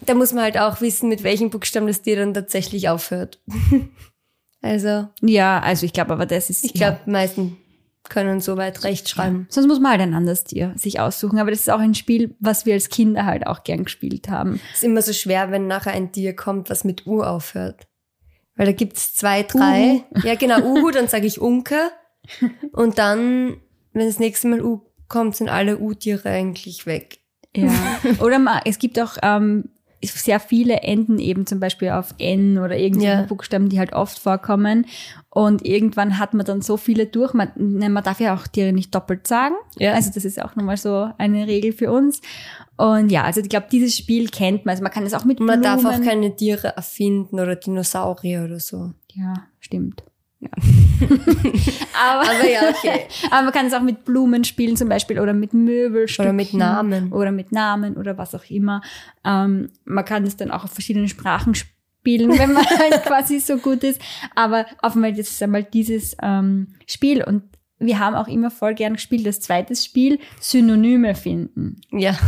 da 0.00 0.14
muss 0.14 0.32
man 0.32 0.44
halt 0.44 0.56
auch 0.56 0.80
wissen, 0.80 1.10
mit 1.10 1.22
welchem 1.22 1.50
Buchstaben 1.50 1.86
das 1.86 2.00
Tier 2.00 2.16
dann 2.16 2.32
tatsächlich 2.32 2.88
aufhört. 2.88 3.38
Also 4.60 5.08
ja, 5.20 5.60
also 5.60 5.86
ich 5.86 5.92
glaube, 5.92 6.12
aber 6.12 6.26
das 6.26 6.50
ist 6.50 6.64
ich 6.64 6.74
glaube, 6.74 6.98
die 7.06 7.10
meisten 7.10 7.56
können 8.08 8.40
soweit 8.40 8.84
recht 8.84 9.08
schreiben. 9.08 9.46
Sonst 9.50 9.66
muss 9.66 9.80
man 9.80 9.92
halt 9.92 10.00
ein 10.00 10.14
anderes 10.14 10.44
Tier 10.44 10.72
sich 10.76 11.00
aussuchen. 11.00 11.38
Aber 11.38 11.50
das 11.50 11.60
ist 11.60 11.70
auch 11.70 11.78
ein 11.78 11.94
Spiel, 11.94 12.34
was 12.40 12.66
wir 12.66 12.74
als 12.74 12.88
Kinder 12.88 13.26
halt 13.26 13.46
auch 13.46 13.64
gern 13.64 13.84
gespielt 13.84 14.28
haben. 14.28 14.60
ist 14.72 14.84
immer 14.84 15.02
so 15.02 15.12
schwer, 15.12 15.50
wenn 15.50 15.66
nachher 15.66 15.92
ein 15.92 16.12
Tier 16.12 16.34
kommt, 16.34 16.70
was 16.70 16.84
mit 16.84 17.06
U 17.06 17.22
aufhört. 17.22 17.86
Weil 18.56 18.66
da 18.66 18.72
gibt's 18.72 19.14
zwei, 19.14 19.42
drei. 19.44 20.04
Ja, 20.24 20.34
genau, 20.34 20.60
Uhu, 20.60 20.90
dann 20.92 21.08
sage 21.08 21.26
ich 21.26 21.40
Unke. 21.40 21.90
Und 22.72 22.98
dann, 22.98 23.58
wenn 23.92 24.06
das 24.06 24.18
nächste 24.18 24.48
Mal 24.48 24.62
U 24.62 24.82
kommt, 25.08 25.36
sind 25.36 25.48
alle 25.48 25.78
U-Tiere 25.78 26.28
eigentlich 26.28 26.84
weg. 26.86 27.20
Ja. 27.56 27.72
Oder 28.20 28.62
es 28.64 28.78
gibt 28.78 28.98
auch 29.00 29.16
ähm, 29.22 29.70
sehr 30.02 30.40
viele 30.40 30.82
Enden 30.82 31.18
eben 31.18 31.46
zum 31.46 31.60
Beispiel 31.60 31.90
auf 31.90 32.14
N 32.18 32.58
oder 32.58 32.76
irgendwelche 32.76 33.12
Ja. 33.12 33.22
Buchstaben, 33.22 33.68
die 33.68 33.78
halt 33.78 33.92
oft 33.92 34.18
vorkommen. 34.18 34.86
Und 35.30 35.64
irgendwann 35.64 36.18
hat 36.18 36.34
man 36.34 36.46
dann 36.46 36.62
so 36.62 36.76
viele 36.76 37.06
durch. 37.06 37.34
Man, 37.34 37.50
ne, 37.56 37.88
man 37.90 38.02
darf 38.04 38.20
ja 38.20 38.34
auch 38.34 38.46
Tiere 38.46 38.72
nicht 38.72 38.94
doppelt 38.94 39.26
sagen. 39.26 39.54
Ja. 39.78 39.94
Also 39.94 40.10
das 40.14 40.24
ist 40.24 40.40
auch 40.42 40.56
nochmal 40.56 40.76
so 40.76 41.10
eine 41.18 41.46
Regel 41.46 41.72
für 41.72 41.90
uns. 41.92 42.20
Und 42.76 43.10
ja, 43.10 43.24
also 43.24 43.40
ich 43.40 43.48
glaube, 43.48 43.66
dieses 43.70 43.96
Spiel 43.96 44.28
kennt 44.28 44.64
man. 44.64 44.72
Also 44.72 44.82
man 44.82 44.92
kann 44.92 45.04
es 45.04 45.14
auch 45.14 45.24
mit 45.24 45.40
man 45.40 45.60
Blumen. 45.60 45.82
darf 45.82 45.84
auch 45.84 46.00
keine 46.04 46.34
Tiere 46.34 46.68
erfinden 46.76 47.40
oder 47.40 47.56
Dinosaurier 47.56 48.44
oder 48.44 48.60
so. 48.60 48.92
Ja, 49.14 49.34
stimmt. 49.58 50.02
Ja. 50.40 50.50
aber, 52.00 52.30
Aber 52.30 52.48
ja, 52.48 52.70
okay. 52.70 53.06
aber 53.30 53.42
man 53.42 53.52
kann 53.52 53.66
es 53.66 53.74
auch 53.74 53.82
mit 53.82 54.04
Blumen 54.04 54.44
spielen 54.44 54.76
zum 54.76 54.88
Beispiel 54.88 55.18
oder 55.18 55.32
mit 55.32 55.52
Möbelstücken. 55.52 56.26
Oder 56.26 56.32
mit 56.32 56.54
Namen. 56.54 57.12
Oder 57.12 57.32
mit 57.32 57.50
Namen 57.50 57.96
oder 57.96 58.16
was 58.18 58.34
auch 58.34 58.44
immer. 58.48 58.82
Ähm, 59.24 59.70
man 59.84 60.04
kann 60.04 60.24
es 60.24 60.36
dann 60.36 60.50
auch 60.50 60.64
auf 60.64 60.70
verschiedenen 60.70 61.08
Sprachen 61.08 61.54
spielen, 61.54 62.38
wenn 62.38 62.52
man 62.52 62.64
halt 62.78 63.02
quasi 63.04 63.40
so 63.40 63.56
gut 63.58 63.82
ist. 63.82 64.00
Aber 64.36 64.66
das 64.80 65.18
ist 65.18 65.42
einmal 65.42 65.64
dieses 65.64 66.16
ähm, 66.22 66.74
Spiel 66.86 67.24
und 67.24 67.42
wir 67.80 67.98
haben 67.98 68.16
auch 68.16 68.28
immer 68.28 68.50
voll 68.50 68.74
gern 68.74 68.94
gespielt, 68.94 69.26
das 69.26 69.40
zweite 69.40 69.74
Spiel, 69.76 70.18
Synonyme 70.40 71.14
finden. 71.14 71.80
Ja. 71.92 72.18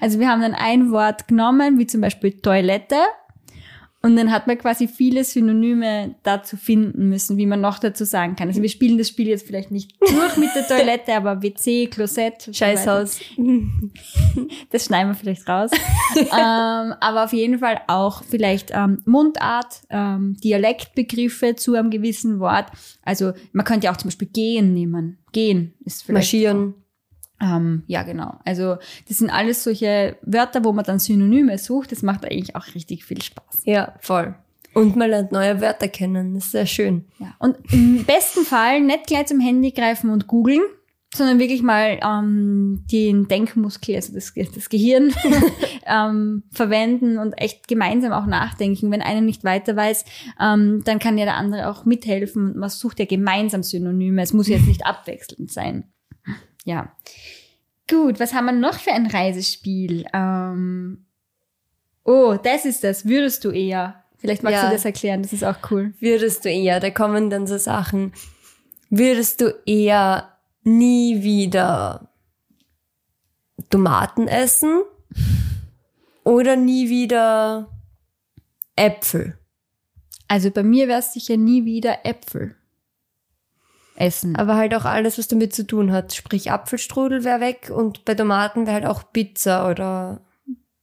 Also 0.00 0.18
wir 0.18 0.28
haben 0.28 0.42
dann 0.42 0.54
ein 0.54 0.90
Wort 0.90 1.28
genommen, 1.28 1.78
wie 1.78 1.86
zum 1.86 2.00
Beispiel 2.00 2.32
Toilette. 2.40 2.96
Und 4.04 4.16
dann 4.16 4.30
hat 4.30 4.46
man 4.46 4.58
quasi 4.58 4.86
viele 4.86 5.24
Synonyme 5.24 6.14
dazu 6.24 6.58
finden 6.58 7.08
müssen, 7.08 7.38
wie 7.38 7.46
man 7.46 7.62
noch 7.62 7.78
dazu 7.78 8.04
sagen 8.04 8.36
kann. 8.36 8.48
Also 8.48 8.60
wir 8.60 8.68
spielen 8.68 8.98
das 8.98 9.08
Spiel 9.08 9.28
jetzt 9.28 9.46
vielleicht 9.46 9.70
nicht 9.70 9.92
durch 10.02 10.36
mit 10.36 10.50
der 10.54 10.68
Toilette, 10.68 11.14
aber 11.14 11.42
WC, 11.42 11.86
Klosett, 11.86 12.42
so. 12.42 12.52
Scheißhaus. 12.52 13.20
Das 14.70 14.86
schneiden 14.86 15.10
wir 15.10 15.14
vielleicht 15.14 15.48
raus. 15.48 15.70
ähm, 16.16 16.94
aber 17.00 17.24
auf 17.24 17.32
jeden 17.32 17.60
Fall 17.60 17.80
auch 17.86 18.22
vielleicht 18.24 18.72
ähm, 18.74 19.00
Mundart, 19.06 19.82
ähm, 19.88 20.36
Dialektbegriffe 20.42 21.54
zu 21.54 21.74
einem 21.74 21.90
gewissen 21.90 22.40
Wort. 22.40 22.66
Also 23.04 23.32
man 23.52 23.64
könnte 23.64 23.86
ja 23.86 23.92
auch 23.92 23.96
zum 23.96 24.08
Beispiel 24.08 24.28
gehen 24.28 24.74
nehmen. 24.74 25.18
Gehen 25.32 25.74
ist 25.84 26.02
vielleicht 26.02 26.24
Marschieren. 26.24 26.74
Ähm, 27.44 27.82
ja, 27.86 28.02
genau. 28.02 28.38
Also 28.44 28.76
das 29.08 29.18
sind 29.18 29.30
alles 29.30 29.64
solche 29.64 30.16
Wörter, 30.22 30.64
wo 30.64 30.72
man 30.72 30.84
dann 30.84 30.98
Synonyme 30.98 31.58
sucht. 31.58 31.92
Das 31.92 32.02
macht 32.02 32.24
eigentlich 32.24 32.56
auch 32.56 32.66
richtig 32.74 33.04
viel 33.04 33.20
Spaß. 33.20 33.62
Ja, 33.64 33.94
voll. 34.00 34.34
Und 34.72 34.96
man 34.96 35.10
lernt 35.10 35.30
neue 35.30 35.60
Wörter 35.60 35.88
kennen. 35.88 36.34
Das 36.34 36.46
ist 36.46 36.52
sehr 36.52 36.66
schön. 36.66 37.04
Ja. 37.18 37.34
Und 37.38 37.56
im 37.70 38.04
besten 38.06 38.44
Fall 38.44 38.80
nicht 38.80 39.06
gleich 39.06 39.26
zum 39.26 39.40
Handy 39.40 39.72
greifen 39.72 40.10
und 40.10 40.26
googeln, 40.26 40.62
sondern 41.14 41.38
wirklich 41.38 41.62
mal 41.62 42.00
ähm, 42.02 42.84
den 42.90 43.28
Denkmuskel, 43.28 43.94
also 43.94 44.14
das, 44.14 44.32
das 44.34 44.68
Gehirn, 44.68 45.12
ähm, 45.86 46.44
verwenden 46.50 47.18
und 47.18 47.34
echt 47.34 47.68
gemeinsam 47.68 48.12
auch 48.12 48.26
nachdenken. 48.26 48.90
Wenn 48.90 49.02
einer 49.02 49.20
nicht 49.20 49.44
weiter 49.44 49.76
weiß, 49.76 50.04
ähm, 50.40 50.82
dann 50.84 50.98
kann 50.98 51.18
ja 51.18 51.24
der 51.24 51.36
andere 51.36 51.68
auch 51.68 51.84
mithelfen 51.84 52.46
und 52.46 52.56
man 52.56 52.70
sucht 52.70 52.98
ja 52.98 53.04
gemeinsam 53.04 53.62
Synonyme. 53.62 54.22
Es 54.22 54.32
muss 54.32 54.48
jetzt 54.48 54.66
nicht 54.66 54.84
abwechselnd 54.86 55.52
sein. 55.52 55.84
Ja. 56.64 56.92
Gut, 57.88 58.18
was 58.20 58.32
haben 58.32 58.46
wir 58.46 58.52
noch 58.52 58.78
für 58.78 58.92
ein 58.92 59.06
Reisespiel? 59.06 60.06
Ähm, 60.14 61.04
oh, 62.04 62.36
das 62.42 62.64
ist 62.64 62.82
das. 62.84 63.06
Würdest 63.06 63.44
du 63.44 63.50
eher? 63.50 64.02
Vielleicht 64.16 64.42
magst 64.42 64.62
Ja. 64.62 64.68
du 64.68 64.74
das 64.74 64.84
erklären, 64.86 65.22
das 65.22 65.32
ist 65.34 65.44
auch 65.44 65.70
cool. 65.70 65.92
Würdest 66.00 66.44
du 66.46 66.50
eher, 66.50 66.80
da 66.80 66.90
kommen 66.90 67.28
dann 67.28 67.46
so 67.46 67.58
Sachen, 67.58 68.12
würdest 68.88 69.42
du 69.42 69.54
eher 69.66 70.38
nie 70.62 71.22
wieder 71.22 72.10
Tomaten 73.68 74.28
essen 74.28 74.80
oder 76.24 76.56
nie 76.56 76.88
wieder 76.88 77.68
Äpfel? 78.76 79.38
Also 80.26 80.50
bei 80.50 80.62
mir 80.62 80.88
wäre 80.88 81.00
es 81.00 81.12
sicher 81.12 81.36
nie 81.36 81.66
wieder 81.66 82.06
Äpfel 82.06 82.56
essen. 83.96 84.36
Aber 84.36 84.56
halt 84.56 84.74
auch 84.74 84.84
alles, 84.84 85.18
was 85.18 85.28
damit 85.28 85.54
zu 85.54 85.66
tun 85.66 85.92
hat. 85.92 86.14
Sprich, 86.14 86.50
Apfelstrudel 86.50 87.24
wäre 87.24 87.40
weg 87.40 87.70
und 87.74 88.04
bei 88.04 88.14
Tomaten 88.14 88.66
wäre 88.66 88.74
halt 88.74 88.86
auch 88.86 89.04
Pizza 89.12 89.68
oder. 89.70 90.20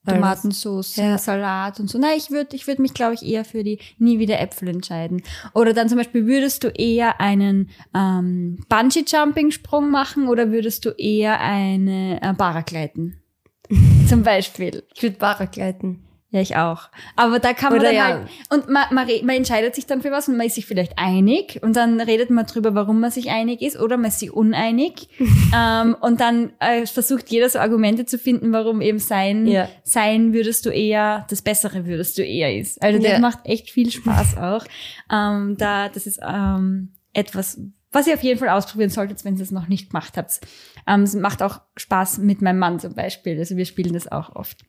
Tomatensauce, 0.04 0.96
Ja. 0.96 1.20
Salat 1.20 1.80
und 1.80 1.88
so. 1.88 2.00
Nein, 2.00 2.18
ich 2.18 2.32
würde 2.32 2.56
ich 2.56 2.66
würd 2.66 2.80
mich, 2.80 2.96
glaube 2.96 3.14
ich, 3.14 3.24
eher 3.24 3.46
für 3.46 3.64
die 3.64 3.78
nie 4.00 4.18
wieder 4.18 4.40
Äpfel 4.40 4.70
entscheiden. 4.70 5.22
Oder 5.54 5.74
dann 5.74 5.90
zum 5.90 6.00
Beispiel, 6.00 6.26
würdest 6.26 6.64
du 6.64 6.70
eher 6.70 7.22
einen 7.22 7.70
ähm, 7.94 8.58
Bungee-Jumping-Sprung 8.68 9.92
machen 9.92 10.28
oder 10.28 10.52
würdest 10.52 10.86
du 10.86 10.90
eher 10.90 11.40
eine 11.40 12.20
äh, 12.20 12.34
Paragleiten? 12.34 13.22
zum 14.10 14.24
Beispiel. 14.24 14.84
Ich 14.96 15.04
würde 15.04 15.18
Paragleiten. 15.18 16.04
Ja, 16.34 16.40
ich 16.40 16.56
auch. 16.56 16.90
Aber 17.18 17.40
da 17.40 17.52
kann 17.54 17.72
man 17.74 17.82
Oder 17.82 17.90
dann 17.90 17.96
ja. 17.96 18.06
halt, 18.06 18.28
und 18.50 18.70
man, 18.70 18.86
man, 18.92 19.06
man 19.24 19.36
entscheidet 19.36 19.76
sich 19.76 19.86
dann 19.86 20.02
für 20.02 20.12
was 20.12 20.30
und 20.30 20.38
man 20.38 20.48
ist 20.48 20.56
sich 20.56 20.66
vielleicht 20.66 20.98
einig 20.98 21.60
und 21.62 21.76
dann 21.76 22.00
redet 22.00 22.30
man 22.30 22.46
drüber, 22.46 22.74
warum 22.74 23.02
man 23.02 23.12
sich 23.12 23.30
einig 23.30 23.62
ist 23.62 23.78
oder 23.78 23.98
man 23.98 24.08
ist 24.08 24.20
sich 24.20 24.32
uneinig. 24.32 25.10
ähm, 25.56 25.96
und 26.00 26.22
dann 26.22 26.54
äh, 26.60 26.86
versucht 26.86 27.30
jeder 27.30 27.50
so 27.50 27.60
Argumente 27.60 28.06
zu 28.06 28.18
finden, 28.18 28.54
warum 28.54 28.80
eben 28.80 29.00
sein, 29.00 29.46
Ja. 29.46 29.68
sein 29.84 30.34
würdest 30.34 30.66
du 30.66 30.70
eher, 30.70 31.26
das 31.30 31.42
Bessere 31.42 31.86
würdest 31.86 32.18
du 32.18 32.24
eher 32.24 32.58
ist. 32.58 32.82
Also 32.82 33.00
das 33.00 33.12
Ja. 33.12 33.20
macht 33.20 33.40
echt 33.44 33.70
viel 33.70 33.92
Spaß 33.92 34.38
auch. 34.38 34.64
Ähm, 35.12 35.58
da, 35.58 35.90
das 35.90 36.08
ist 36.08 36.22
ähm, 36.26 36.94
etwas, 37.12 37.60
was 37.92 38.08
ihr 38.08 38.14
auf 38.14 38.24
jeden 38.24 38.40
Fall 38.40 38.48
ausprobieren 38.48 38.90
solltet, 38.90 39.26
wenn 39.26 39.36
ihr 39.36 39.44
es 39.44 39.52
noch 39.52 39.68
nicht 39.68 39.90
gemacht 39.90 40.16
habt. 40.16 40.40
Ähm, 40.88 41.02
es 41.04 41.14
macht 41.14 41.44
auch 41.44 41.60
Spaß 41.76 42.20
mit 42.20 42.42
meinem 42.42 42.60
Mann 42.60 42.80
zum 42.80 42.96
Beispiel. 42.96 43.38
Also 43.38 43.58
wir 43.58 43.66
spielen 43.66 43.92
das 43.92 44.10
auch 44.10 44.34
oft. 44.34 44.60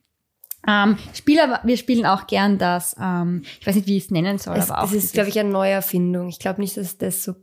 Ähm, 0.67 0.97
Spieler, 1.13 1.59
wir 1.63 1.77
spielen 1.77 2.05
auch 2.05 2.25
gern 2.27 2.57
das, 2.57 2.95
ähm, 3.01 3.43
ich 3.59 3.67
weiß 3.67 3.75
nicht, 3.75 3.87
wie 3.87 3.97
ich 3.97 4.05
es 4.05 4.11
nennen 4.11 4.37
soll, 4.37 4.57
Es, 4.57 4.69
aber 4.71 4.79
auch. 4.83 4.91
das 4.91 5.03
ist, 5.03 5.13
glaube 5.13 5.29
ich, 5.29 5.39
eine 5.39 5.49
Neuerfindung. 5.49 6.29
Ich 6.29 6.39
glaube 6.39 6.61
nicht, 6.61 6.77
dass 6.77 6.97
das 6.97 7.23
so, 7.23 7.35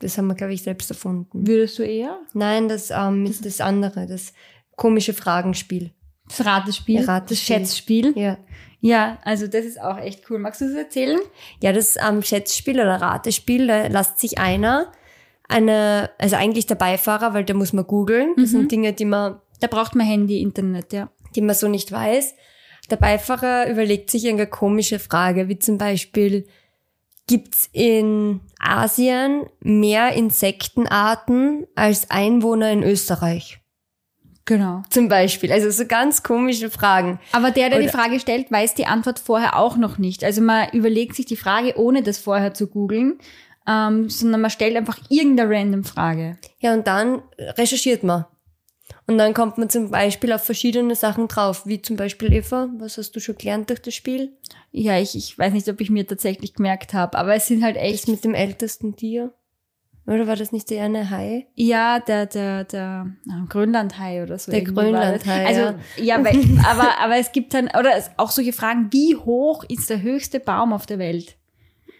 das 0.00 0.16
haben 0.16 0.26
wir, 0.28 0.34
glaube 0.34 0.54
ich, 0.54 0.62
selbst 0.62 0.90
erfunden. 0.90 1.46
Würdest 1.46 1.78
du 1.78 1.82
eher? 1.82 2.18
Nein, 2.32 2.68
das, 2.68 2.90
ähm, 2.90 3.26
das, 3.26 3.40
das 3.42 3.60
andere, 3.60 4.06
das 4.06 4.32
komische 4.76 5.12
Fragenspiel. 5.12 5.92
Das 6.28 6.46
Ratespiel, 6.46 7.00
Ja, 7.00 7.06
Ratespiel. 7.06 7.56
das 7.58 7.68
Schätzspiel. 7.68 8.12
Ja. 8.18 8.38
Ja, 8.80 9.18
also 9.22 9.46
das 9.46 9.64
ist 9.64 9.80
auch 9.80 9.98
echt 9.98 10.28
cool. 10.30 10.38
Magst 10.38 10.60
du 10.60 10.64
es 10.64 10.74
erzählen? 10.74 11.20
Ja, 11.60 11.72
das 11.72 11.96
ähm, 11.96 12.22
Schätzspiel 12.22 12.80
oder 12.80 13.00
Ratespiel, 13.00 13.66
da 13.68 13.86
lässt 13.86 14.18
sich 14.18 14.38
einer, 14.38 14.90
eine, 15.48 16.10
also 16.18 16.34
eigentlich 16.36 16.66
der 16.66 16.74
Beifahrer, 16.76 17.34
weil 17.34 17.44
da 17.44 17.54
muss 17.54 17.72
man 17.72 17.86
googeln. 17.86 18.32
Das 18.36 18.50
sind 18.50 18.72
Dinge, 18.72 18.92
die 18.92 19.04
man, 19.04 19.40
Da 19.60 19.66
braucht 19.68 19.94
man 19.94 20.06
Handy, 20.06 20.40
Internet, 20.40 20.92
ja. 20.92 21.10
die 21.36 21.42
man 21.42 21.54
so 21.54 21.68
nicht 21.68 21.92
weiß. 21.92 22.34
Der 22.90 22.96
Beifahrer 22.96 23.68
überlegt 23.70 24.10
sich 24.10 24.24
irgendeine 24.24 24.50
komische 24.50 24.98
Frage, 24.98 25.48
wie 25.48 25.58
zum 25.58 25.78
Beispiel, 25.78 26.46
gibt's 27.26 27.68
in 27.72 28.40
Asien 28.58 29.46
mehr 29.60 30.12
Insektenarten 30.12 31.66
als 31.74 32.10
Einwohner 32.10 32.70
in 32.72 32.82
Österreich? 32.82 33.60
Genau. 34.44 34.82
Zum 34.90 35.08
Beispiel. 35.08 35.52
Also 35.52 35.70
so 35.70 35.86
ganz 35.86 36.24
komische 36.24 36.68
Fragen. 36.68 37.20
Aber 37.30 37.52
der, 37.52 37.70
der 37.70 37.78
die 37.78 37.84
Oder- 37.84 37.92
Frage 37.96 38.18
stellt, 38.18 38.50
weiß 38.50 38.74
die 38.74 38.86
Antwort 38.86 39.20
vorher 39.20 39.56
auch 39.56 39.76
noch 39.76 39.98
nicht. 39.98 40.24
Also 40.24 40.42
man 40.42 40.68
überlegt 40.70 41.14
sich 41.14 41.26
die 41.26 41.36
Frage, 41.36 41.78
ohne 41.78 42.02
das 42.02 42.18
vorher 42.18 42.52
zu 42.52 42.66
googeln, 42.66 43.18
ähm, 43.68 44.10
sondern 44.10 44.40
man 44.40 44.50
stellt 44.50 44.76
einfach 44.76 44.98
irgendeine 45.08 45.48
random 45.48 45.84
Frage. 45.84 46.36
Ja, 46.58 46.74
und 46.74 46.88
dann 46.88 47.22
recherchiert 47.56 48.02
man. 48.02 48.24
Und 49.06 49.18
dann 49.18 49.34
kommt 49.34 49.58
man 49.58 49.68
zum 49.68 49.90
Beispiel 49.90 50.32
auf 50.32 50.44
verschiedene 50.44 50.94
Sachen 50.94 51.26
drauf, 51.28 51.66
wie 51.66 51.82
zum 51.82 51.96
Beispiel 51.96 52.32
Eva, 52.32 52.68
was 52.78 52.98
hast 52.98 53.10
du 53.16 53.20
schon 53.20 53.36
gelernt 53.36 53.68
durch 53.68 53.82
das 53.82 53.94
Spiel? 53.94 54.32
Ja, 54.70 54.98
ich, 54.98 55.16
ich 55.16 55.36
weiß 55.36 55.52
nicht, 55.52 55.68
ob 55.68 55.80
ich 55.80 55.90
mir 55.90 56.06
tatsächlich 56.06 56.54
gemerkt 56.54 56.94
habe, 56.94 57.18
aber 57.18 57.34
es 57.34 57.46
sind 57.46 57.64
halt 57.64 57.76
Das 57.76 57.82
echt, 57.82 58.08
mit 58.08 58.24
dem 58.24 58.34
ältesten 58.34 58.94
Tier? 58.96 59.32
Oder 60.06 60.26
war 60.26 60.34
das 60.34 60.50
nicht 60.50 60.68
der 60.70 60.84
eine 60.84 61.10
Hai? 61.10 61.46
ja, 61.54 62.00
der, 62.00 62.26
der, 62.26 62.64
der 62.64 63.06
Grönlandhai 63.48 64.22
oder 64.22 64.38
so. 64.38 64.50
Der 64.50 64.62
das. 64.62 64.72
Grönlandhai, 64.74 65.46
Also, 65.46 65.60
ja. 65.96 66.18
ja, 66.18 66.24
weil, 66.24 66.36
aber, 66.64 66.98
aber 66.98 67.16
es 67.18 67.30
gibt 67.32 67.54
dann, 67.54 67.66
oder 67.68 67.96
es, 67.96 68.10
auch 68.16 68.30
solche 68.30 68.52
Fragen, 68.52 68.88
wie 68.92 69.16
hoch 69.16 69.64
ist 69.68 69.90
der 69.90 70.02
höchste 70.02 70.40
Baum 70.40 70.72
auf 70.72 70.86
der 70.86 70.98
Welt? 70.98 71.36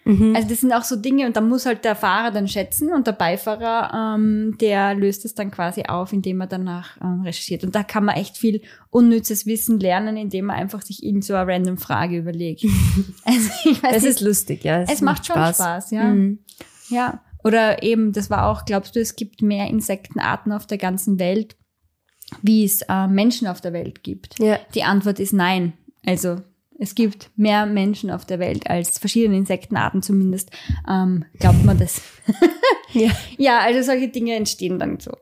Mhm. 0.04 0.34
Also 0.34 0.48
das 0.48 0.60
sind 0.60 0.72
auch 0.72 0.82
so 0.82 0.96
Dinge 0.96 1.26
und 1.26 1.36
da 1.36 1.40
muss 1.40 1.66
halt 1.66 1.84
der 1.84 1.94
Fahrer 1.94 2.30
dann 2.30 2.48
schätzen 2.48 2.92
und 2.92 3.06
der 3.06 3.12
Beifahrer, 3.12 4.16
ähm, 4.16 4.56
der 4.60 4.94
löst 4.94 5.24
es 5.24 5.34
dann 5.34 5.50
quasi 5.50 5.84
auf, 5.84 6.12
indem 6.12 6.40
er 6.40 6.48
danach 6.48 7.00
ähm, 7.00 7.22
recherchiert. 7.22 7.62
Und 7.64 7.74
da 7.74 7.82
kann 7.82 8.04
man 8.04 8.16
echt 8.16 8.36
viel 8.36 8.62
unnützes 8.90 9.46
Wissen 9.46 9.78
lernen, 9.78 10.16
indem 10.16 10.46
man 10.46 10.56
einfach 10.56 10.82
sich 10.82 11.04
irgend 11.04 11.24
so 11.24 11.34
eine 11.34 11.50
random 11.50 11.78
Frage 11.78 12.18
überlegt. 12.18 12.64
also 13.24 13.50
ich 13.64 13.82
weiß 13.82 13.94
Das 13.94 14.02
nicht, 14.02 14.12
ist 14.12 14.20
lustig, 14.20 14.64
ja. 14.64 14.82
es 14.82 15.00
macht 15.00 15.26
schon 15.26 15.36
Spaß, 15.36 15.90
ja. 15.92 16.04
Mhm. 16.04 16.40
Ja. 16.88 17.22
Oder 17.44 17.82
eben, 17.82 18.12
das 18.12 18.30
war 18.30 18.46
auch, 18.46 18.64
glaubst 18.64 18.94
du, 18.94 19.00
es 19.00 19.16
gibt 19.16 19.42
mehr 19.42 19.68
Insektenarten 19.68 20.52
auf 20.52 20.66
der 20.66 20.78
ganzen 20.78 21.18
Welt, 21.18 21.56
wie 22.40 22.64
es 22.64 22.82
äh, 22.82 23.06
Menschen 23.08 23.46
auf 23.48 23.60
der 23.60 23.72
Welt 23.72 24.02
gibt? 24.02 24.38
Ja. 24.38 24.58
Die 24.74 24.84
Antwort 24.84 25.18
ist 25.18 25.32
nein. 25.32 25.72
Also 26.04 26.36
es 26.82 26.96
gibt 26.96 27.30
mehr 27.36 27.64
Menschen 27.64 28.10
auf 28.10 28.24
der 28.24 28.40
Welt 28.40 28.68
als 28.68 28.98
verschiedene 28.98 29.36
Insektenarten 29.36 30.02
zumindest. 30.02 30.50
Ähm, 30.90 31.24
glaubt 31.38 31.64
man 31.64 31.78
das? 31.78 32.02
Ja. 32.92 33.10
Ja, 33.38 33.60
also 33.60 33.82
solche 33.82 34.08
Dinge 34.08 34.34
entstehen 34.34 34.78
dann 34.78 34.98
so. 35.00 35.12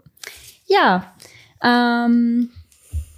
Ja, 0.67 1.15
ähm, 1.63 2.51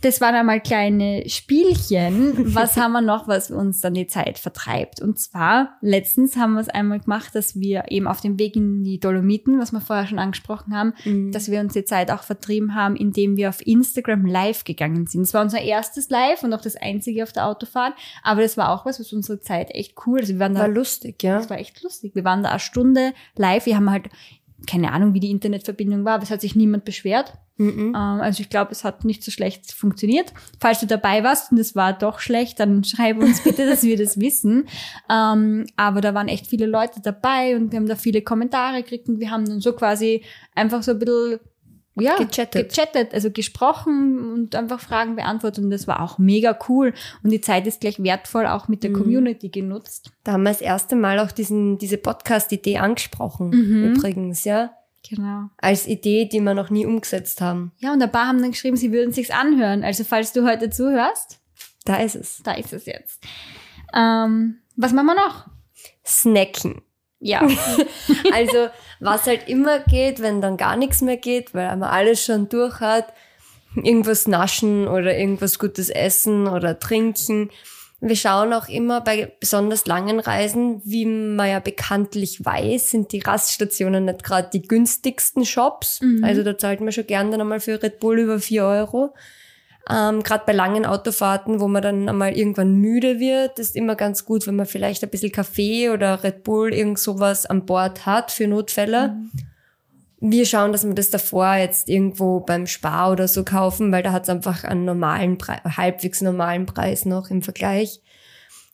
das 0.03 0.21
waren 0.21 0.35
einmal 0.35 0.61
kleine 0.61 1.29
Spielchen. 1.29 2.55
Was 2.55 2.77
haben 2.77 2.93
wir 2.93 3.01
noch, 3.01 3.29
was 3.29 3.51
uns 3.51 3.81
dann 3.81 3.95
die 3.95 4.07
Zeit 4.07 4.39
vertreibt? 4.39 5.01
Und 5.01 5.19
zwar, 5.19 5.77
letztens 5.81 6.37
haben 6.37 6.55
wir 6.55 6.61
es 6.61 6.69
einmal 6.69 7.01
gemacht, 7.01 7.35
dass 7.35 7.59
wir 7.59 7.85
eben 7.89 8.07
auf 8.07 8.21
dem 8.21 8.39
Weg 8.39 8.57
in 8.57 8.85
die 8.85 9.01
Dolomiten, 9.01 9.59
was 9.59 9.73
wir 9.73 9.81
vorher 9.81 10.07
schon 10.07 10.19
angesprochen 10.19 10.77
haben, 10.77 10.93
Mhm. 11.05 11.33
dass 11.33 11.51
wir 11.51 11.61
uns 11.61 11.73
die 11.73 11.85
Zeit 11.85 12.11
auch 12.11 12.23
vertrieben 12.23 12.75
haben, 12.75 12.97
indem 12.97 13.37
wir 13.37 13.49
auf 13.49 13.67
Instagram 13.67 14.27
live 14.27 14.65
gegangen 14.65 15.07
sind. 15.07 15.23
Es 15.23 15.35
war 15.35 15.43
unser 15.43 15.61
erstes 15.63 16.11
Live 16.11 16.43
und 16.43 16.53
auch 16.53 16.61
das 16.61 16.77
einzige 16.77 17.23
auf 17.23 17.33
der 17.33 17.47
Autofahrt. 17.47 17.95
Aber 18.23 18.43
das 18.43 18.57
war 18.57 18.71
auch 18.71 18.85
was, 18.85 19.01
was 19.01 19.13
unsere 19.13 19.41
Zeit 19.41 19.71
echt 19.75 19.95
cool. 20.07 20.21
Also 20.21 20.35
wir 20.35 20.41
waren 20.41 20.55
da 20.55 20.61
War 20.61 20.69
lustig, 20.69 21.23
ja. 21.23 21.37
das 21.39 21.49
war 21.51 21.59
echt 21.59 21.83
lustig. 21.83 22.15
Wir 22.15 22.25
waren 22.25 22.43
da 22.43 22.51
eine 22.51 22.61
Stunde 22.61 23.13
live. 23.37 23.67
Wir 23.67 23.77
haben 23.77 23.91
halt 23.91 24.09
keine 24.69 24.93
Ahnung, 24.93 25.13
wie 25.15 25.21
die 25.21 25.31
Internetverbindung 25.31 26.05
war, 26.05 26.15
aber 26.15 26.23
es 26.23 26.31
hat 26.31 26.41
sich 26.41 26.55
niemand 26.55 26.85
beschwert. 26.85 27.33
Mhm. 27.57 27.89
Ähm, 27.89 27.95
also 27.95 28.41
ich 28.41 28.49
glaube, 28.51 28.73
es 28.73 28.83
hat 28.83 29.05
nicht 29.05 29.23
so 29.23 29.31
schlecht 29.31 29.73
funktioniert. 29.73 30.33
Falls 30.61 30.81
du 30.81 30.87
dabei 30.87 31.23
warst 31.23 31.53
und 31.53 31.59
es 31.59 31.77
war 31.77 31.93
doch 31.93 32.19
schlecht, 32.19 32.59
dann 32.61 32.83
schreib 32.85 33.19
uns 33.19 33.43
bitte, 33.45 33.67
dass 33.69 33.83
wir 33.83 33.97
das 33.97 34.19
wissen. 34.19 34.69
Ähm, 35.11 35.67
aber 35.77 36.01
da 36.01 36.15
waren 36.15 36.29
echt 36.29 36.47
viele 36.47 36.67
Leute 36.67 37.01
dabei 37.03 37.55
und 37.57 37.71
wir 37.73 37.79
haben 37.79 37.87
da 37.89 37.97
viele 37.97 38.23
Kommentare 38.23 38.83
gekriegt 38.83 39.09
und 39.09 39.21
wir 39.21 39.31
haben 39.31 39.45
dann 39.45 39.61
so 39.61 39.73
quasi 39.75 40.23
einfach 40.55 40.83
so 40.83 40.93
ein 40.93 40.99
bisschen 40.99 41.41
ja, 41.95 42.17
Gechattet. 42.17 42.71
gechattet, 42.71 43.13
also 43.13 43.31
gesprochen 43.31 44.19
und 44.33 44.55
einfach 44.57 44.81
Fragen 44.81 45.15
beantwortet 45.15 45.63
und 45.63 45.71
das 45.71 45.87
war 45.87 46.01
auch 46.01 46.17
mega 46.19 46.59
cool 46.71 46.95
und 47.23 47.31
die 47.31 47.43
Zeit 47.43 47.67
ist 47.67 47.83
gleich 47.83 48.03
wertvoll 48.03 48.47
auch 48.47 48.67
mit 48.67 48.83
der 48.83 48.91
Mhm. 48.91 48.95
Community 48.95 49.51
genutzt. 49.51 50.11
Da 50.25 50.33
haben 50.33 50.43
wir 50.45 50.49
das 50.53 50.63
erste 50.63 50.97
Mal 50.97 51.19
auch 51.19 51.33
diesen, 51.33 51.77
diese 51.77 51.99
Podcast-Idee 51.99 52.79
angesprochen, 52.79 53.51
Mhm. 53.51 53.93
übrigens, 53.95 54.45
ja. 54.45 54.71
Genau. 55.09 55.49
Als 55.59 55.87
Idee, 55.87 56.27
die 56.27 56.41
wir 56.41 56.55
noch 56.55 56.71
nie 56.71 56.87
umgesetzt 56.87 57.41
haben. 57.41 57.73
Ja, 57.79 57.93
und 57.93 58.03
ein 58.03 58.11
paar 58.13 58.29
haben 58.29 58.41
dann 58.41 58.53
geschrieben, 58.53 58.77
sie 58.77 58.93
würden 58.93 59.13
sich's 59.13 59.31
anhören. 59.31 59.83
Also 59.85 60.05
falls 60.05 60.33
du 60.33 60.45
heute 60.47 60.71
zuhörst, 60.71 61.41
Da 61.85 61.97
ist 61.97 62.15
es. 62.15 62.41
da 62.45 62.53
ist 62.53 62.73
es 62.73 62.87
jetzt. 62.87 63.23
Ähm, 63.95 64.59
was 64.77 64.93
machen 64.93 65.07
wir 65.07 65.15
noch? 65.17 65.47
Snacken. 66.07 66.83
Ja. 67.19 67.47
Also, 68.33 68.69
was 69.01 69.27
halt 69.27 69.49
immer 69.49 69.81
geht, 69.81 70.21
wenn 70.23 70.41
dann 70.41 70.57
gar 70.57 70.77
nichts 70.77 71.03
mehr 71.03 71.17
geht, 71.19 71.55
weil 71.55 71.69
man 71.77 71.83
alles 71.91 72.25
schon 72.25 72.49
durch 72.49 72.81
hat, 72.81 73.13
irgendwas 73.75 74.27
naschen 74.27 74.89
oder 74.89 75.17
irgendwas 75.17 75.59
Gutes 75.59 75.91
essen 75.91 76.47
oder 76.47 76.79
trinken. 76.79 77.51
Wir 78.05 78.17
schauen 78.17 78.53
auch 78.53 78.69
immer 78.69 79.01
bei 79.01 79.33
besonders 79.39 79.87
langen 79.87 80.19
Reisen, 80.19 80.83
wie 80.85 81.07
man 81.07 81.49
ja 81.49 81.61
bekanntlich 81.61 82.45
weiß, 82.45 82.91
sind 82.91 83.13
die 83.13 83.21
Raststationen 83.21 84.07
nicht 84.07 84.25
gerade 84.25 84.51
die 84.53 84.63
günstigsten 84.63 85.45
Shops. 85.45 86.01
Mhm. 86.01 86.25
Also 86.25 86.43
da 86.43 86.59
zahlt 86.59 86.81
man 86.81 86.91
schon 86.91 87.07
gern 87.07 87.31
dann 87.31 87.41
einmal 87.41 87.61
für 87.61 87.81
Red 87.81 88.01
Bull 88.01 88.19
über 88.19 88.41
4 88.41 88.65
Euro. 88.65 89.15
Ähm, 89.89 90.25
gerade 90.25 90.43
bei 90.45 90.53
langen 90.53 90.85
Autofahrten, 90.85 91.61
wo 91.61 91.69
man 91.69 91.83
dann 91.83 92.09
einmal 92.09 92.37
irgendwann 92.37 92.75
müde 92.75 93.21
wird, 93.21 93.61
ist 93.61 93.77
immer 93.77 93.95
ganz 93.95 94.25
gut, 94.25 94.49
wenn 94.49 94.57
man 94.57 94.67
vielleicht 94.67 95.05
ein 95.05 95.11
bisschen 95.11 95.31
Kaffee 95.31 95.91
oder 95.91 96.25
Red 96.25 96.43
Bull, 96.43 96.75
irgend 96.75 96.99
sowas 96.99 97.47
an 97.47 97.67
Bord 97.67 98.05
hat 98.05 98.33
für 98.33 98.49
Notfälle. 98.49 99.17
Wir 100.25 100.47
schauen, 100.47 100.71
dass 100.71 100.87
wir 100.87 100.95
das 100.95 101.11
davor 101.11 101.55
jetzt 101.57 101.89
irgendwo 101.89 102.39
beim 102.39 102.69
Spar 102.69 103.11
oder 103.11 103.27
so 103.27 103.43
kaufen, 103.45 103.91
weil 103.91 104.05
da 104.05 104.13
hat 104.13 104.23
es 104.23 104.29
einfach 104.29 104.63
einen 104.63 104.85
normalen 104.85 105.37
Preis, 105.37 105.59
halbwegs 105.77 106.21
normalen 106.21 106.65
Preis 106.65 107.05
noch 107.05 107.29
im 107.29 107.43
Vergleich. 107.43 108.01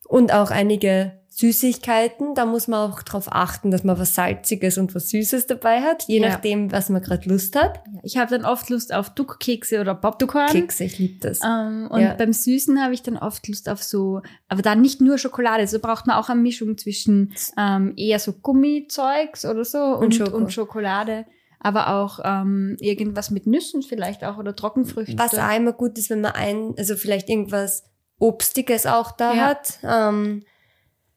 Und 0.06 0.32
auch 0.32 0.50
einige 0.50 1.12
Süßigkeiten. 1.30 2.34
Da 2.34 2.44
muss 2.46 2.66
man 2.68 2.90
auch 2.90 3.02
darauf 3.02 3.32
achten, 3.32 3.70
dass 3.70 3.84
man 3.84 3.98
was 3.98 4.14
Salziges 4.14 4.76
und 4.76 4.94
was 4.94 5.08
Süßes 5.10 5.46
dabei 5.46 5.80
hat, 5.82 6.02
je 6.08 6.20
Ja. 6.20 6.30
nachdem, 6.30 6.70
was 6.72 6.88
man 6.90 7.00
gerade 7.00 7.28
Lust 7.28 7.56
hat. 7.56 7.80
ich 8.02 8.16
habe 8.18 8.30
dann 8.36 8.44
oft 8.44 8.68
Lust 8.70 8.92
auf 8.92 9.10
Duckkekse 9.10 9.80
oder 9.80 9.94
Popcorn. 9.94 10.48
Kekse, 10.48 10.84
ich 10.84 10.98
liebe 10.98 11.20
das. 11.20 11.40
Ähm, 11.42 11.86
und 11.90 12.00
Ja. 12.00 12.14
beim 12.14 12.32
Süßen 12.32 12.82
habe 12.82 12.92
ich 12.92 13.02
dann 13.02 13.16
oft 13.16 13.46
Lust 13.48 13.68
auf 13.68 13.82
so, 13.82 14.20
aber 14.48 14.62
dann 14.62 14.80
nicht 14.82 15.00
nur 15.00 15.16
Schokolade, 15.16 15.66
so 15.66 15.78
braucht 15.78 16.06
man 16.06 16.16
auch 16.16 16.28
eine 16.28 16.40
Mischung 16.40 16.76
zwischen 16.76 17.32
ähm, 17.56 17.94
eher 17.96 18.18
so 18.18 18.32
Gummizeugs 18.32 19.44
oder 19.46 19.64
so 19.64 19.78
und, 19.78 20.14
Schoko. 20.14 20.36
und 20.36 20.52
Schokolade. 20.52 21.24
Aber 21.60 21.94
auch 21.94 22.20
ähm, 22.22 22.76
irgendwas 22.80 23.30
mit 23.30 23.46
Nüssen 23.46 23.82
vielleicht 23.82 24.24
auch 24.24 24.36
oder 24.38 24.54
Trockenfrüchte. 24.54 25.18
Was 25.18 25.36
auch 25.36 25.56
immer 25.56 25.72
gut 25.72 25.98
ist, 25.98 26.10
wenn 26.10 26.20
man 26.20 26.32
ein, 26.32 26.74
also 26.78 26.96
vielleicht 26.96 27.28
irgendwas 27.28 27.84
Obstiges 28.18 28.86
auch 28.86 29.12
da 29.12 29.34
Ja. 29.34 29.44
hat. 29.46 29.78
Ähm, 29.82 30.44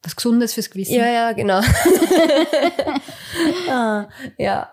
was 0.04 0.16
Gesundes 0.16 0.56
fürs 0.56 0.72
Gewissen. 0.72 0.96
ja, 0.96 1.08
ja, 1.08 1.32
genau. 1.34 1.62
ah, 3.70 4.08
ja, 4.38 4.72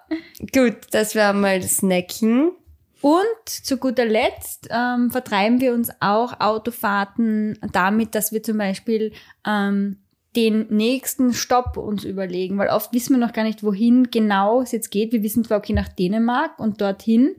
gut, 0.55 0.77
das 0.91 1.15
wäre 1.15 1.35
mal 1.35 1.63
Snacken. 1.63 2.53
Und 3.01 3.25
zu 3.47 3.77
guter 3.77 4.05
Letzt 4.07 4.69
ähm, 4.71 5.11
vertreiben 5.11 5.61
wir 5.61 5.73
uns 5.73 5.91
auch 6.01 6.41
Autofahrten 6.41 7.59
damit, 7.73 8.15
dass 8.15 8.33
wir 8.33 8.43
zum 8.43 8.59
Beispiel 8.59 9.13
ähm, 9.47 9.99
den 10.37 10.67
nächsten 10.69 11.33
Stopp 11.33 11.77
uns 11.77 12.05
überlegen, 12.05 12.59
weil 12.59 12.69
oft 12.69 12.93
wissen 12.93 13.15
wir 13.15 13.27
noch 13.27 13.33
gar 13.33 13.45
nicht, 13.45 13.63
wohin 13.63 14.11
genau 14.11 14.61
es 14.61 14.73
jetzt 14.73 14.91
geht. 14.91 15.13
Wir 15.13 15.23
wissen 15.23 15.45
zwar, 15.45 15.59
okay, 15.59 15.73
nach 15.73 15.89
Dänemark 15.89 16.59
und 16.59 16.81
dorthin, 16.81 17.35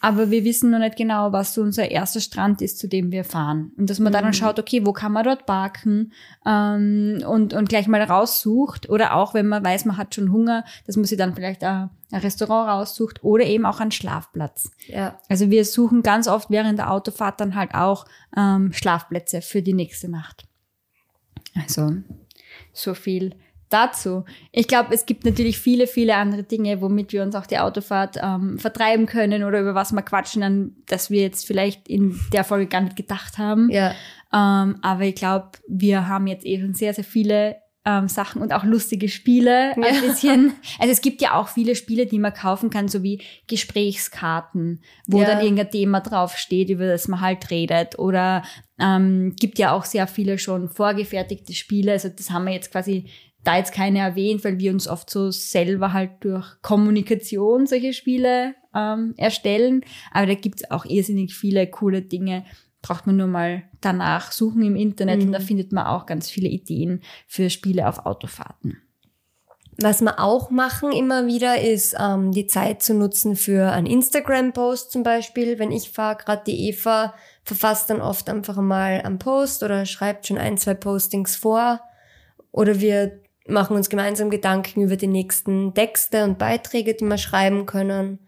aber 0.00 0.30
wir 0.30 0.44
wissen 0.44 0.70
noch 0.70 0.78
nicht 0.78 0.96
genau, 0.96 1.32
was 1.32 1.54
so 1.54 1.62
unser 1.62 1.90
erster 1.90 2.20
Strand 2.20 2.62
ist, 2.62 2.78
zu 2.78 2.86
dem 2.86 3.10
wir 3.10 3.24
fahren. 3.24 3.72
Und 3.76 3.90
dass 3.90 3.98
man 3.98 4.12
dann, 4.12 4.22
Mhm. 4.22 4.26
dann 4.26 4.34
schaut, 4.34 4.58
okay, 4.60 4.86
wo 4.86 4.92
kann 4.92 5.10
man 5.10 5.24
dort 5.24 5.44
parken 5.44 6.12
ähm, 6.46 7.18
und, 7.26 7.52
und 7.52 7.68
gleich 7.68 7.88
mal 7.88 8.02
raussucht. 8.02 8.88
Oder 8.88 9.16
auch, 9.16 9.34
wenn 9.34 9.48
man 9.48 9.64
weiß, 9.64 9.86
man 9.86 9.96
hat 9.96 10.14
schon 10.14 10.30
Hunger, 10.30 10.64
dass 10.86 10.94
man 10.94 11.04
sich 11.04 11.18
dann 11.18 11.34
vielleicht 11.34 11.64
ein, 11.64 11.90
ein 12.12 12.20
Restaurant 12.20 12.68
raussucht 12.68 13.24
oder 13.24 13.44
eben 13.44 13.66
auch 13.66 13.80
einen 13.80 13.90
Schlafplatz. 13.90 14.70
Ja. 14.86 15.18
Also 15.28 15.50
wir 15.50 15.64
suchen 15.64 16.02
ganz 16.04 16.28
oft 16.28 16.48
während 16.48 16.78
der 16.78 16.92
Autofahrt 16.92 17.40
dann 17.40 17.56
halt 17.56 17.74
auch 17.74 18.04
ähm, 18.36 18.72
Schlafplätze 18.72 19.42
für 19.42 19.62
die 19.62 19.74
nächste 19.74 20.08
Nacht. 20.08 20.44
Also 21.60 21.92
so 22.72 22.94
viel 22.94 23.34
dazu. 23.68 24.24
Ich 24.50 24.66
glaube, 24.66 24.94
es 24.94 25.04
gibt 25.06 25.24
natürlich 25.24 25.58
viele, 25.58 25.86
viele 25.86 26.16
andere 26.16 26.42
Dinge, 26.42 26.80
womit 26.80 27.12
wir 27.12 27.22
uns 27.22 27.34
auch 27.34 27.46
die 27.46 27.58
Autofahrt 27.58 28.16
ähm, 28.22 28.58
vertreiben 28.58 29.06
können 29.06 29.44
oder 29.44 29.60
über 29.60 29.74
was 29.74 29.92
wir 29.92 30.02
quatschen, 30.02 30.42
an 30.42 30.76
das 30.86 31.10
wir 31.10 31.20
jetzt 31.20 31.46
vielleicht 31.46 31.88
in 31.88 32.18
der 32.32 32.44
Folge 32.44 32.66
gar 32.66 32.80
nicht 32.80 32.96
gedacht 32.96 33.38
haben. 33.38 33.70
Ja. 33.70 33.90
Ähm, 34.32 34.78
aber 34.82 35.02
ich 35.02 35.14
glaube, 35.14 35.50
wir 35.66 36.08
haben 36.08 36.26
jetzt 36.26 36.46
eh 36.46 36.60
schon 36.60 36.74
sehr, 36.74 36.94
sehr 36.94 37.04
viele 37.04 37.56
ähm, 37.88 38.06
Sachen 38.08 38.42
und 38.42 38.52
auch 38.52 38.64
lustige 38.64 39.08
Spiele 39.08 39.72
ein 39.74 39.82
Ja. 39.82 40.00
bisschen. 40.02 40.52
Also 40.78 40.92
es 40.92 41.00
gibt 41.00 41.22
ja 41.22 41.34
auch 41.40 41.48
viele 41.48 41.74
Spiele, 41.74 42.04
die 42.06 42.18
man 42.18 42.34
kaufen 42.34 42.68
kann, 42.68 42.86
so 42.88 43.02
wie 43.02 43.22
Gesprächskarten, 43.46 44.82
wo 45.06 45.20
Ja. 45.20 45.26
dann 45.26 45.40
irgendein 45.40 45.70
Thema 45.70 46.00
draufsteht, 46.00 46.68
über 46.70 46.86
das 46.86 47.08
man 47.08 47.20
halt 47.20 47.50
redet. 47.50 47.98
Oder 47.98 48.42
ähm, 48.78 49.34
gibt 49.40 49.58
ja 49.58 49.72
auch 49.72 49.84
sehr 49.84 50.06
viele 50.06 50.38
schon 50.38 50.68
vorgefertigte 50.68 51.54
Spiele. 51.54 51.92
Also 51.92 52.08
das 52.10 52.30
haben 52.30 52.44
wir 52.44 52.52
jetzt 52.52 52.70
quasi 52.72 53.06
da 53.44 53.56
jetzt 53.56 53.72
keine 53.72 54.00
erwähnt, 54.00 54.44
weil 54.44 54.58
wir 54.58 54.72
uns 54.72 54.88
oft 54.88 55.08
so 55.08 55.30
selber 55.30 55.92
halt 55.92 56.10
durch 56.20 56.46
Kommunikation 56.60 57.66
solche 57.66 57.92
Spiele 57.94 58.54
ähm, 58.74 59.14
erstellen. 59.16 59.82
Aber 60.12 60.26
da 60.26 60.34
gibt 60.34 60.60
es 60.60 60.70
auch 60.70 60.84
irrsinnig 60.84 61.34
viele 61.34 61.66
coole 61.68 62.02
Dinge. 62.02 62.44
Braucht 62.82 63.06
man 63.06 63.16
nur 63.16 63.26
mal 63.26 63.64
danach 63.80 64.32
suchen 64.32 64.62
im 64.62 64.76
Internet 64.76 65.22
und 65.22 65.32
da 65.32 65.38
Mhm. 65.40 65.44
findet 65.44 65.72
man 65.72 65.86
auch 65.86 66.06
ganz 66.06 66.30
viele 66.30 66.48
Ideen 66.48 67.02
für 67.26 67.50
Spiele 67.50 67.88
auf 67.88 68.06
Autofahrten. 68.06 68.82
Was 69.80 70.00
wir 70.00 70.18
auch 70.18 70.50
machen 70.50 70.90
immer 70.90 71.26
wieder, 71.28 71.60
ist 71.60 71.94
ähm, 71.98 72.32
die 72.32 72.48
Zeit 72.48 72.82
zu 72.82 72.94
nutzen 72.94 73.36
für 73.36 73.70
einen 73.70 73.86
Instagram-Post 73.86 74.90
zum 74.90 75.04
Beispiel. 75.04 75.60
Wenn 75.60 75.70
ich 75.70 75.90
fahre, 75.90 76.16
gerade 76.16 76.42
die 76.46 76.68
Eva 76.68 77.14
verfasst 77.44 77.88
dann 77.88 78.00
oft 78.00 78.28
einfach 78.28 78.56
mal 78.56 79.00
einen 79.00 79.20
Post 79.20 79.62
oder 79.62 79.86
schreibt 79.86 80.26
schon 80.26 80.38
ein, 80.38 80.58
zwei 80.58 80.74
Postings 80.74 81.36
vor. 81.36 81.80
Oder 82.50 82.80
wir 82.80 83.20
machen 83.46 83.76
uns 83.76 83.88
gemeinsam 83.88 84.30
Gedanken 84.30 84.82
über 84.82 84.96
die 84.96 85.06
nächsten 85.06 85.72
Texte 85.74 86.24
und 86.24 86.38
Beiträge, 86.38 86.94
die 86.94 87.04
wir 87.04 87.18
schreiben 87.18 87.64
können. 87.64 88.18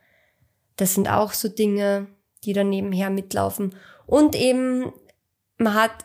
Das 0.77 0.95
sind 0.95 1.11
auch 1.11 1.33
so 1.33 1.49
Dinge, 1.49 2.07
die 2.45 2.53
dann 2.53 2.71
nebenher 2.71 3.11
mitlaufen. 3.11 3.75
Und 4.11 4.35
eben, 4.35 4.93
man 5.57 5.75
hat 5.75 6.05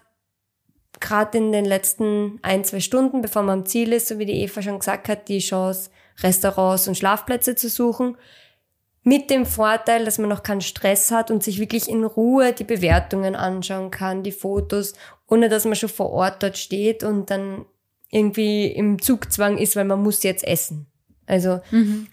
gerade 1.00 1.40
in 1.40 1.52
den 1.52 1.66
letzten 1.66 2.38
ein, 2.44 2.64
zwei 2.64 2.80
Stunden, 2.80 3.24
bevor 3.24 3.42
man 3.42 3.62
am 3.62 3.66
Ziel 3.66 3.94
ist, 3.94 4.08
so 4.08 4.20
wie 4.20 4.28
die 4.28 4.44
Eva 4.44 4.62
schon 4.62 4.78
gesagt 4.78 5.10
hat, 5.10 5.28
die 5.28 5.40
Chance, 5.40 5.90
Restaurants 6.22 6.88
und 6.88 6.96
Schlafplätze 6.96 7.56
zu 7.56 7.68
suchen. 7.68 8.16
Mit 9.02 9.32
dem 9.32 9.48
Vorteil, 9.48 10.06
dass 10.06 10.20
man 10.20 10.30
noch 10.30 10.44
keinen 10.44 10.62
Stress 10.62 11.10
hat 11.10 11.32
und 11.32 11.44
sich 11.44 11.60
wirklich 11.60 11.90
in 11.90 12.04
Ruhe 12.04 12.54
die 12.54 12.64
Bewertungen 12.64 13.36
anschauen 13.36 13.90
kann, 13.90 14.22
die 14.22 14.32
Fotos, 14.32 14.94
ohne 15.28 15.50
dass 15.50 15.66
man 15.66 15.76
schon 15.76 15.90
vor 15.90 16.12
Ort 16.12 16.44
dort 16.44 16.60
steht 16.60 17.04
und 17.04 17.32
dann 17.32 17.66
irgendwie 18.12 18.68
im 18.68 19.02
Zugzwang 19.02 19.58
ist, 19.58 19.76
weil 19.76 19.86
man 19.86 20.04
muss 20.04 20.22
jetzt 20.22 20.46
essen. 20.46 20.86
Also, 21.26 21.60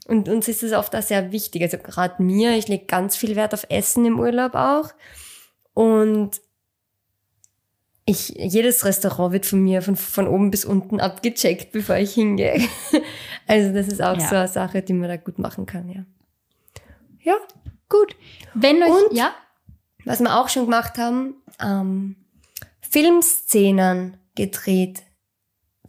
und 0.08 0.30
uns 0.30 0.48
ist 0.48 0.62
es 0.62 0.72
oft 0.72 0.96
auch 0.96 1.02
sehr 1.02 1.32
wichtig. 1.32 1.60
Also 1.60 1.76
gerade 1.76 2.22
mir, 2.22 2.56
ich 2.56 2.68
lege 2.68 2.86
ganz 2.86 3.14
viel 3.14 3.36
Wert 3.36 3.52
auf 3.52 3.66
Essen 3.68 4.06
im 4.06 4.18
Urlaub 4.18 4.54
auch. 4.54 4.88
Und 5.74 6.40
ich, 8.04 8.30
jedes 8.30 8.84
Restaurant 8.84 9.32
wird 9.32 9.46
von 9.46 9.60
mir 9.62 9.80
von, 9.80 9.94
von 9.96 10.26
oben 10.26 10.50
bis 10.50 10.64
unten 10.64 11.00
abgecheckt, 11.00 11.72
bevor 11.72 11.96
ich 11.96 12.14
hingehe. 12.14 12.60
Also 13.48 13.74
das 13.74 13.88
ist 13.88 14.00
auch 14.00 14.16
Ja. 14.18 14.28
so 14.28 14.36
eine 14.36 14.48
Sache, 14.48 14.82
die 14.82 14.92
man 14.92 15.08
da 15.08 15.16
gut 15.16 15.38
machen 15.40 15.66
kann, 15.66 15.88
ja. 15.88 16.04
Ja, 17.20 17.34
Gut. 17.88 18.16
Wenn 18.54 18.82
euch, 18.82 18.88
Und? 18.88 19.16
ja, 19.16 19.34
was 20.04 20.20
wir 20.20 20.34
auch 20.40 20.48
schon 20.48 20.64
gemacht 20.64 20.96
haben, 20.96 21.34
ähm, 21.60 22.16
Filmszenen 22.80 24.16
gedreht 24.36 25.02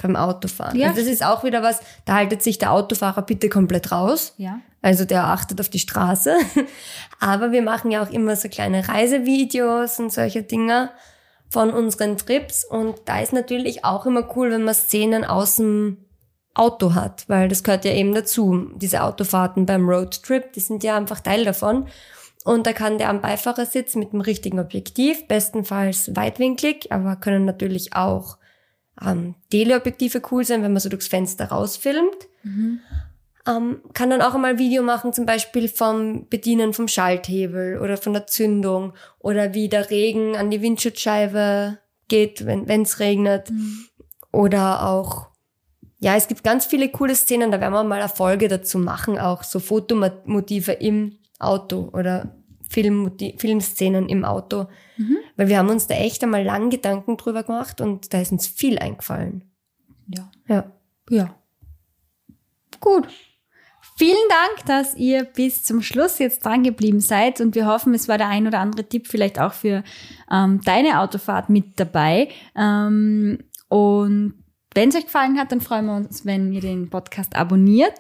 beim 0.03 0.15
Autofahren. 0.15 0.77
Ja. 0.77 0.89
Also 0.89 1.01
das 1.01 1.09
ist 1.09 1.25
auch 1.25 1.43
wieder 1.43 1.63
was, 1.63 1.79
da 2.05 2.15
haltet 2.15 2.43
sich 2.43 2.59
der 2.59 2.71
Autofahrer 2.71 3.23
bitte 3.23 3.49
komplett 3.49 3.91
raus. 3.91 4.33
ja, 4.37 4.59
Also 4.83 5.05
der 5.05 5.25
achtet 5.25 5.59
auf 5.59 5.69
die 5.69 5.79
Straße. 5.79 6.35
Aber 7.19 7.51
wir 7.51 7.63
machen 7.63 7.89
ja 7.89 8.03
auch 8.03 8.11
immer 8.11 8.35
so 8.35 8.49
kleine 8.49 8.87
Reisevideos 8.87 9.99
und 9.99 10.13
solche 10.13 10.43
Dinge 10.43 10.91
von 11.49 11.71
unseren 11.71 12.17
Trips. 12.17 12.63
Und 12.63 12.95
da 13.05 13.19
ist 13.19 13.33
natürlich 13.33 13.83
auch 13.83 14.05
immer 14.05 14.29
cool, 14.35 14.51
wenn 14.51 14.63
man 14.63 14.75
Szenen 14.75 15.23
aus 15.23 15.55
dem 15.55 15.97
Auto 16.55 16.93
hat, 16.93 17.25
weil 17.27 17.47
das 17.47 17.63
gehört 17.63 17.85
ja 17.85 17.93
eben 17.93 18.13
dazu. 18.13 18.69
Diese 18.75 19.03
Autofahrten 19.03 19.65
beim 19.65 19.89
Roadtrip, 19.89 20.53
die 20.53 20.59
sind 20.59 20.83
ja 20.83 20.95
einfach 20.95 21.19
Teil 21.19 21.45
davon. 21.45 21.87
Und 22.43 22.67
da 22.67 22.73
kann 22.73 22.97
der 22.97 23.09
am 23.09 23.21
Beifahrersitz 23.21 23.95
mit 23.95 24.11
dem 24.11 24.21
richtigen 24.21 24.59
Objektiv, 24.59 25.27
bestenfalls 25.27 26.15
weitwinklig, 26.15 26.91
aber 26.91 27.15
können 27.15 27.45
natürlich 27.45 27.95
auch 27.95 28.37
ähm, 29.01 29.35
Teleobjektive 29.49 30.21
cool 30.31 30.45
sein, 30.45 30.61
wenn 30.63 30.73
man 30.73 30.81
so 30.81 30.89
durchs 30.89 31.07
Fenster 31.07 31.45
rausfilmt. 31.45 32.27
Ähm, 33.45 33.81
kann 33.93 34.09
dann 34.09 34.21
auch 34.21 34.35
einmal 34.35 34.57
Video 34.57 34.83
machen, 34.83 35.11
zum 35.11 35.25
Beispiel 35.25 35.67
vom 35.67 36.29
Bedienen 36.29 36.73
vom 36.73 36.87
Schalthebel 36.87 37.79
oder 37.79 37.97
von 37.97 38.13
der 38.13 38.27
Zündung 38.27 38.93
oder 39.19 39.53
wie 39.53 39.67
der 39.67 39.89
Regen 39.89 40.37
an 40.37 40.49
die 40.49 40.61
Windschutzscheibe 40.61 41.77
geht, 42.07 42.45
wenn 42.45 42.81
es 42.83 42.99
regnet. 42.99 43.51
Oder 44.31 44.87
auch, 44.87 45.27
ja, 45.99 46.15
es 46.15 46.27
gibt 46.27 46.43
ganz 46.43 46.65
viele 46.65 46.89
coole 46.89 47.15
Szenen, 47.15 47.51
da 47.51 47.59
werden 47.59 47.73
wir 47.73 47.83
mal 47.83 47.99
eine 47.99 48.09
Folge 48.09 48.47
dazu 48.47 48.77
machen, 48.79 49.19
auch 49.19 49.43
so 49.43 49.59
Fotomotive 49.59 50.71
im 50.71 51.17
Auto 51.39 51.89
oder 51.91 52.35
Filmszenen 52.69 54.07
im 54.09 54.23
Auto. 54.23 54.67
Weil 55.35 55.47
wir 55.47 55.57
haben 55.57 55.69
uns 55.69 55.87
da 55.87 55.95
echt 55.95 56.23
einmal 56.23 56.43
lang 56.43 56.69
Gedanken 56.69 57.17
drüber 57.17 57.43
gemacht 57.43 57.81
und 57.81 58.13
da 58.13 58.21
ist 58.21 58.31
uns 58.31 58.47
viel 58.47 58.77
eingefallen. 58.79 59.43
ja. 60.07 60.29
Ja. 60.47 60.71
Ja. 61.09 61.35
Gut. 62.79 63.07
Vielen 63.97 64.29
Dank, 64.29 64.65
dass 64.65 64.95
ihr 64.95 65.23
bis 65.23 65.63
zum 65.63 65.81
Schluss 65.81 66.17
jetzt 66.17 66.43
dran 66.43 66.63
geblieben 66.63 66.99
seid 66.99 67.41
und 67.41 67.53
wir 67.53 67.67
hoffen, 67.67 67.93
es 67.93 68.07
war 68.07 68.17
der 68.17 68.27
ein 68.27 68.47
oder 68.47 68.59
andere 68.59 68.87
Tipp 68.87 69.07
vielleicht 69.07 69.39
auch 69.39 69.53
für 69.53 69.83
ähm, 70.31 70.61
deine 70.65 70.99
Autofahrt 70.99 71.49
mit 71.49 71.79
dabei. 71.79 72.29
Ähm, 72.55 73.39
und 73.69 74.43
wenn 74.73 74.89
es 74.89 74.95
euch 74.95 75.05
gefallen 75.05 75.37
hat, 75.37 75.51
dann 75.51 75.61
freuen 75.61 75.85
wir 75.85 75.95
uns, 75.95 76.25
wenn 76.25 76.51
ihr 76.51 76.61
den 76.61 76.89
Podcast 76.89 77.35
abonniert. 77.35 77.99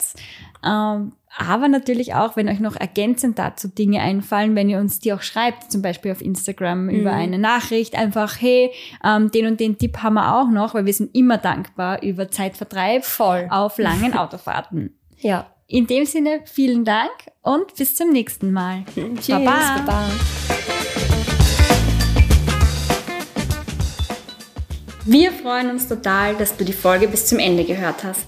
Ähm, 0.65 1.13
aber 1.37 1.67
natürlich 1.67 2.13
auch, 2.13 2.35
wenn 2.35 2.47
euch 2.47 2.59
noch 2.59 2.75
ergänzend 2.75 3.39
dazu 3.39 3.67
Dinge 3.67 4.01
einfallen, 4.01 4.55
wenn 4.55 4.69
ihr 4.69 4.79
uns 4.79 4.99
die 4.99 5.13
auch 5.13 5.21
schreibt, 5.21 5.71
zum 5.71 5.81
Beispiel 5.81 6.11
auf 6.11 6.21
Instagram 6.21 6.89
über 6.89 7.11
eine 7.11 7.39
Nachricht, 7.39 7.95
einfach, 7.95 8.39
hey, 8.39 8.71
ähm, 9.03 9.31
den 9.31 9.47
und 9.47 9.59
den 9.59 9.77
Tipp 9.77 9.97
haben 10.03 10.13
wir 10.13 10.35
auch 10.35 10.49
noch, 10.49 10.75
weil 10.75 10.85
wir 10.85 10.93
sind 10.93 11.15
immer 11.15 11.37
dankbar 11.37 12.03
über 12.03 12.29
Zeitvertreib 12.29 13.03
Voll. 13.03 13.47
auf 13.49 13.77
langen 13.77 14.13
Autofahrten. 14.13 14.97
Ja. 15.19 15.47
In 15.67 15.87
dem 15.87 16.05
Sinne, 16.05 16.41
vielen 16.43 16.83
Dank 16.83 17.09
und 17.41 17.75
bis 17.77 17.95
zum 17.95 18.09
nächsten 18.09 18.51
Mal. 18.51 18.83
Tschüss. 18.93 19.27
Baba. 19.27 19.77
Baba. 19.85 20.09
Wir 25.05 25.31
freuen 25.31 25.69
uns 25.69 25.87
total, 25.87 26.35
dass 26.35 26.57
du 26.57 26.65
die 26.65 26.73
Folge 26.73 27.07
bis 27.07 27.27
zum 27.27 27.39
Ende 27.39 27.63
gehört 27.63 28.03
hast. 28.03 28.27